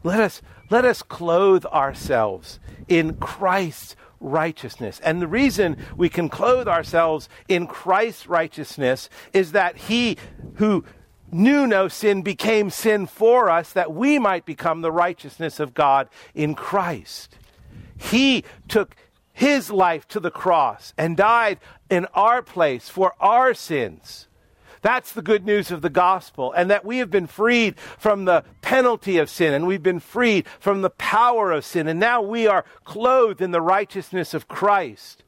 Let 0.03 0.20
us, 0.20 0.42
let 0.68 0.85
us 0.85 1.03
clothe 1.03 1.64
ourselves 1.66 2.61
in 2.88 3.14
Christ's 3.14 3.96
righteousness. 4.20 5.00
And 5.05 5.20
the 5.20 5.29
reason 5.29 5.76
we 5.96 6.09
can 6.09 6.29
clothe 6.29 6.68
ourselves 6.68 7.29
in 7.48 7.66
Christ's 7.66 8.26
righteousness 8.26 9.09
is 9.33 9.52
that 9.52 9.76
He 9.76 10.16
who 10.55 10.85
knew 11.31 11.66
no 11.66 11.88
sin 11.88 12.22
became 12.22 12.70
sin 12.70 13.07
for 13.07 13.50
us 13.50 13.72
that 13.72 13.92
we 13.92 14.18
might 14.18 14.46
become 14.46 14.81
the 14.81 14.92
righteousness 14.92 15.61
of 15.61 15.74
God 15.74 16.09
in 16.35 16.55
Christ. 16.55 17.37
He 17.98 18.44
took 18.68 18.94
his 19.33 19.70
life 19.70 20.09
to 20.09 20.20
the 20.20 20.31
cross 20.31 20.94
and 20.96 21.16
died 21.16 21.59
in 21.90 22.07
our 22.14 22.42
place 22.42 22.88
for 22.88 23.12
our 23.20 23.52
sins, 23.52 24.29
That's 24.82 25.12
the 25.12 25.22
good 25.22 25.46
news 25.46 25.70
of 25.70 25.82
the 25.82 25.90
gospel, 25.90 26.52
and 26.52 26.70
that 26.70 26.84
we 26.84 26.98
have 26.98 27.10
been 27.10 27.26
freed 27.26 27.78
from 27.98 28.24
the 28.24 28.44
penalty 28.62 29.18
of 29.18 29.30
sin, 29.30 29.54
and 29.54 29.66
we've 29.66 29.82
been 29.82 30.00
freed 30.00 30.46
from 30.58 30.82
the 30.82 30.90
power 30.90 31.52
of 31.52 31.64
sin, 31.64 31.86
and 31.86 32.00
now 32.00 32.20
we 32.20 32.46
are 32.46 32.64
clothed 32.84 33.40
in 33.40 33.52
the 33.52 33.60
righteousness 33.60 34.34
of 34.34 34.48
Christ. 34.48 35.22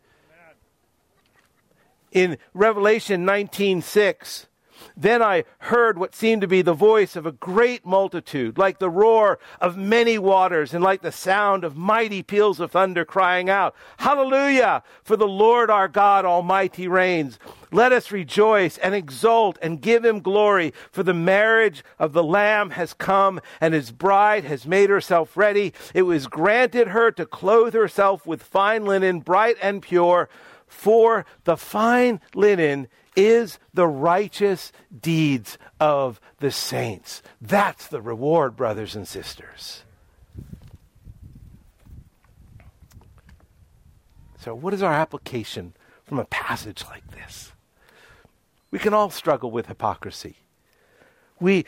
In 2.10 2.38
Revelation 2.54 3.24
19 3.24 3.82
6, 3.82 4.47
then 4.96 5.22
I 5.22 5.44
heard 5.58 5.98
what 5.98 6.14
seemed 6.14 6.42
to 6.42 6.48
be 6.48 6.62
the 6.62 6.72
voice 6.72 7.16
of 7.16 7.26
a 7.26 7.32
great 7.32 7.84
multitude, 7.86 8.58
like 8.58 8.78
the 8.78 8.90
roar 8.90 9.38
of 9.60 9.76
many 9.76 10.18
waters, 10.18 10.74
and 10.74 10.82
like 10.82 11.02
the 11.02 11.12
sound 11.12 11.64
of 11.64 11.76
mighty 11.76 12.22
peals 12.22 12.60
of 12.60 12.72
thunder, 12.72 13.04
crying 13.04 13.48
out, 13.48 13.74
Hallelujah! 13.98 14.82
For 15.02 15.16
the 15.16 15.28
Lord 15.28 15.70
our 15.70 15.88
God 15.88 16.24
Almighty 16.24 16.88
reigns. 16.88 17.38
Let 17.70 17.92
us 17.92 18.10
rejoice 18.10 18.78
and 18.78 18.94
exult 18.94 19.58
and 19.60 19.80
give 19.80 20.04
him 20.04 20.20
glory, 20.20 20.72
for 20.90 21.02
the 21.02 21.14
marriage 21.14 21.84
of 21.98 22.12
the 22.12 22.24
Lamb 22.24 22.70
has 22.70 22.94
come, 22.94 23.40
and 23.60 23.74
his 23.74 23.92
bride 23.92 24.44
has 24.44 24.66
made 24.66 24.90
herself 24.90 25.36
ready. 25.36 25.74
It 25.94 26.02
was 26.02 26.26
granted 26.26 26.88
her 26.88 27.10
to 27.12 27.26
clothe 27.26 27.74
herself 27.74 28.26
with 28.26 28.42
fine 28.42 28.84
linen, 28.84 29.20
bright 29.20 29.56
and 29.60 29.82
pure, 29.82 30.28
for 30.66 31.26
the 31.44 31.56
fine 31.56 32.20
linen 32.34 32.88
is 33.18 33.58
the 33.74 33.86
righteous 33.88 34.72
deeds 34.96 35.58
of 35.80 36.20
the 36.38 36.52
saints. 36.52 37.20
That's 37.42 37.88
the 37.88 38.00
reward, 38.00 38.54
brothers 38.54 38.94
and 38.94 39.08
sisters. 39.08 39.82
So, 44.38 44.54
what 44.54 44.72
is 44.72 44.82
our 44.84 44.92
application 44.94 45.74
from 46.04 46.20
a 46.20 46.24
passage 46.26 46.84
like 46.88 47.10
this? 47.10 47.52
We 48.70 48.78
can 48.78 48.94
all 48.94 49.10
struggle 49.10 49.50
with 49.50 49.66
hypocrisy. 49.66 50.36
We 51.40 51.64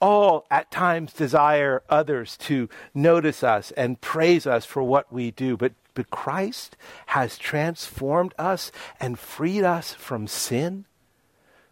all 0.00 0.46
at 0.52 0.70
times 0.70 1.12
desire 1.12 1.82
others 1.88 2.36
to 2.36 2.68
notice 2.94 3.42
us 3.42 3.72
and 3.72 4.00
praise 4.00 4.46
us 4.46 4.64
for 4.64 4.84
what 4.84 5.12
we 5.12 5.32
do, 5.32 5.56
but 5.56 5.72
but 5.96 6.10
Christ 6.10 6.76
has 7.06 7.36
transformed 7.36 8.34
us 8.38 8.70
and 9.00 9.18
freed 9.18 9.64
us 9.64 9.92
from 9.94 10.28
sin. 10.28 10.84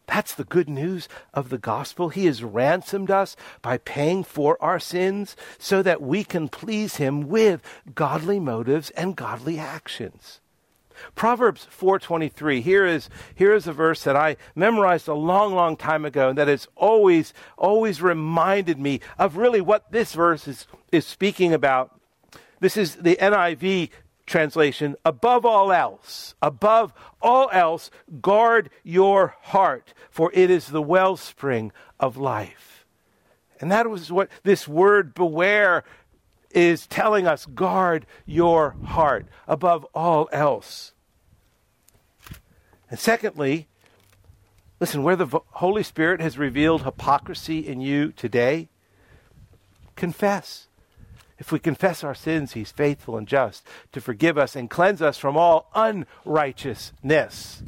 That's 0.06 0.34
the 0.34 0.44
good 0.44 0.68
news 0.68 1.08
of 1.32 1.50
the 1.50 1.58
gospel. 1.58 2.08
He 2.08 2.26
has 2.26 2.42
ransomed 2.42 3.10
us 3.10 3.36
by 3.62 3.78
paying 3.78 4.24
for 4.24 4.58
our 4.60 4.80
sins 4.80 5.36
so 5.58 5.82
that 5.82 6.02
we 6.02 6.24
can 6.24 6.48
please 6.48 6.96
Him 6.96 7.28
with 7.28 7.62
godly 7.94 8.40
motives 8.40 8.90
and 8.90 9.14
godly 9.14 9.58
actions. 9.58 10.40
Proverbs 11.14 11.66
4:23 11.70 12.60
here 12.62 12.86
is 12.86 13.10
here 13.34 13.52
is 13.52 13.66
a 13.66 13.72
verse 13.72 14.04
that 14.04 14.16
I 14.16 14.36
memorized 14.54 15.08
a 15.08 15.14
long 15.14 15.54
long 15.54 15.76
time 15.76 16.04
ago 16.04 16.28
and 16.28 16.38
that 16.38 16.48
has 16.48 16.68
always 16.76 17.34
always 17.58 18.00
reminded 18.00 18.78
me 18.78 19.00
of 19.18 19.36
really 19.36 19.60
what 19.60 19.90
this 19.90 20.14
verse 20.14 20.46
is 20.46 20.66
is 20.92 21.04
speaking 21.04 21.52
about. 21.52 21.98
This 22.60 22.76
is 22.76 22.96
the 22.96 23.16
NIV 23.16 23.90
translation, 24.26 24.96
above 25.04 25.44
all 25.44 25.72
else, 25.72 26.34
above 26.40 26.92
all 27.20 27.48
else, 27.52 27.90
guard 28.20 28.70
your 28.82 29.34
heart, 29.42 29.92
for 30.10 30.30
it 30.34 30.50
is 30.50 30.68
the 30.68 30.82
wellspring 30.82 31.72
of 32.00 32.16
life. 32.16 32.86
And 33.60 33.70
that 33.70 33.88
was 33.88 34.10
what 34.10 34.30
this 34.42 34.66
word 34.66 35.14
beware 35.14 35.84
is 36.50 36.86
telling 36.86 37.26
us 37.26 37.46
guard 37.46 38.06
your 38.24 38.76
heart 38.84 39.26
above 39.46 39.84
all 39.94 40.28
else. 40.32 40.92
And 42.90 42.98
secondly, 42.98 43.66
listen, 44.80 45.02
where 45.02 45.16
the 45.16 45.40
Holy 45.50 45.82
Spirit 45.82 46.20
has 46.20 46.38
revealed 46.38 46.84
hypocrisy 46.84 47.58
in 47.58 47.80
you 47.80 48.12
today, 48.12 48.68
confess. 49.96 50.68
If 51.38 51.50
we 51.50 51.58
confess 51.58 52.04
our 52.04 52.14
sins, 52.14 52.52
he's 52.52 52.70
faithful 52.70 53.16
and 53.16 53.26
just 53.26 53.66
to 53.92 54.00
forgive 54.00 54.38
us 54.38 54.54
and 54.54 54.70
cleanse 54.70 55.02
us 55.02 55.18
from 55.18 55.36
all 55.36 55.70
unrighteousness, 55.74 57.62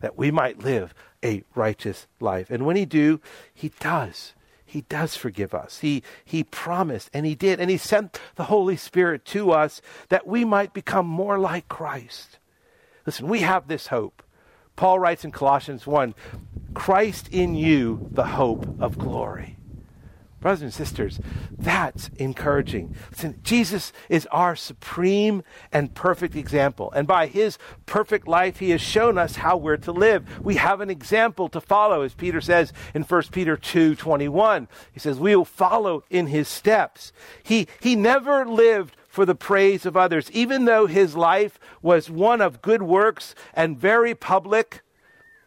that 0.00 0.16
we 0.16 0.30
might 0.30 0.60
live 0.60 0.94
a 1.22 1.44
righteous 1.54 2.06
life. 2.20 2.50
And 2.50 2.64
when 2.64 2.76
he 2.76 2.84
do, 2.84 3.20
he 3.52 3.70
does. 3.80 4.32
He 4.64 4.82
does 4.82 5.16
forgive 5.16 5.54
us. 5.54 5.78
He, 5.78 6.02
he 6.24 6.42
promised, 6.42 7.10
and 7.12 7.24
he 7.24 7.34
did. 7.34 7.60
And 7.60 7.70
he 7.70 7.76
sent 7.76 8.18
the 8.34 8.44
Holy 8.44 8.76
Spirit 8.76 9.24
to 9.26 9.52
us 9.52 9.80
that 10.08 10.26
we 10.26 10.44
might 10.44 10.72
become 10.72 11.06
more 11.06 11.38
like 11.38 11.68
Christ. 11.68 12.38
Listen, 13.04 13.28
we 13.28 13.40
have 13.40 13.68
this 13.68 13.88
hope. 13.88 14.22
Paul 14.74 14.98
writes 14.98 15.24
in 15.24 15.32
Colossians 15.32 15.86
1 15.86 16.14
Christ 16.74 17.28
in 17.28 17.54
you, 17.54 18.08
the 18.12 18.26
hope 18.26 18.66
of 18.80 18.98
glory. 18.98 19.56
Brothers 20.46 20.62
and 20.62 20.72
sisters, 20.72 21.18
that's 21.58 22.08
encouraging. 22.18 22.94
Listen, 23.10 23.40
Jesus 23.42 23.92
is 24.08 24.28
our 24.30 24.54
supreme 24.54 25.42
and 25.72 25.92
perfect 25.92 26.36
example. 26.36 26.92
And 26.92 27.04
by 27.04 27.26
his 27.26 27.58
perfect 27.84 28.28
life, 28.28 28.60
he 28.60 28.70
has 28.70 28.80
shown 28.80 29.18
us 29.18 29.34
how 29.34 29.56
we're 29.56 29.76
to 29.78 29.90
live. 29.90 30.24
We 30.40 30.54
have 30.54 30.80
an 30.80 30.88
example 30.88 31.48
to 31.48 31.60
follow, 31.60 32.02
as 32.02 32.14
Peter 32.14 32.40
says 32.40 32.72
in 32.94 33.02
1 33.02 33.22
Peter 33.32 33.56
2 33.56 33.96
21. 33.96 34.68
He 34.92 35.00
says, 35.00 35.18
We 35.18 35.34
will 35.34 35.44
follow 35.44 36.04
in 36.10 36.28
his 36.28 36.46
steps. 36.46 37.12
He, 37.42 37.66
he 37.80 37.96
never 37.96 38.46
lived 38.46 38.96
for 39.08 39.26
the 39.26 39.34
praise 39.34 39.84
of 39.84 39.96
others, 39.96 40.30
even 40.30 40.64
though 40.64 40.86
his 40.86 41.16
life 41.16 41.58
was 41.82 42.08
one 42.08 42.40
of 42.40 42.62
good 42.62 42.82
works 42.82 43.34
and 43.52 43.76
very 43.76 44.14
public. 44.14 44.82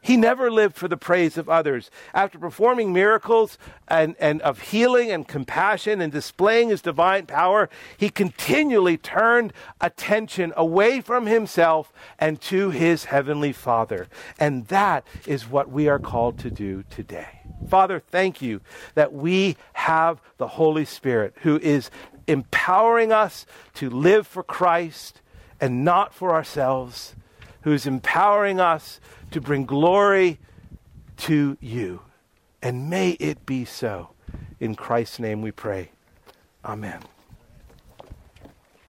He 0.02 0.16
never 0.16 0.50
lived 0.50 0.76
for 0.76 0.88
the 0.88 0.98
praise 0.98 1.38
of 1.38 1.50
others. 1.50 1.92
After 2.14 2.40
performing 2.40 2.94
miracles 2.94 3.58
and, 3.88 4.16
and 4.20 4.42
of 4.44 4.60
healing 4.60 5.12
and 5.12 5.28
compassion 5.28 6.00
and 6.00 6.12
displaying 6.12 6.70
his 6.70 6.82
divine 6.82 7.26
power, 7.26 7.70
he 7.98 8.10
continually 8.10 8.98
turned 8.98 9.52
attention 9.82 10.54
away 10.56 11.02
from 11.02 11.26
himself 11.26 11.92
and 12.18 12.40
to 12.42 12.70
his 12.70 13.06
heavenly 13.06 13.52
Father. 13.52 14.08
And 14.40 14.68
that 14.68 15.06
is 15.28 15.50
what 15.50 15.70
we 15.70 15.90
are 15.90 16.00
called 16.00 16.40
to 16.40 16.50
do 16.50 16.84
today. 16.90 17.42
Father, 17.68 18.00
thank 18.00 18.42
you 18.42 18.62
that 18.96 19.12
we 19.12 19.58
have 19.74 20.22
the 20.38 20.48
Holy 20.48 20.86
Spirit 20.86 21.36
who 21.42 21.60
is 21.60 21.92
empowering 22.26 23.12
us 23.12 23.46
to 23.74 23.90
live 23.90 24.26
for 24.26 24.44
Christ 24.44 25.22
and 25.60 25.84
not 25.84 26.14
for 26.14 26.34
ourselves, 26.34 27.16
who's 27.62 27.86
empowering 27.86 28.60
us 28.60 29.00
to 29.32 29.42
bring 29.42 29.66
glory 29.66 30.40
to 31.18 31.58
you. 31.60 32.02
And 32.62 32.90
may 32.90 33.12
it 33.12 33.46
be 33.46 33.66
so. 33.66 34.12
In 34.60 34.76
Christ's 34.76 35.20
name 35.20 35.42
we 35.42 35.52
pray. 35.52 35.92
Amen. 36.64 37.02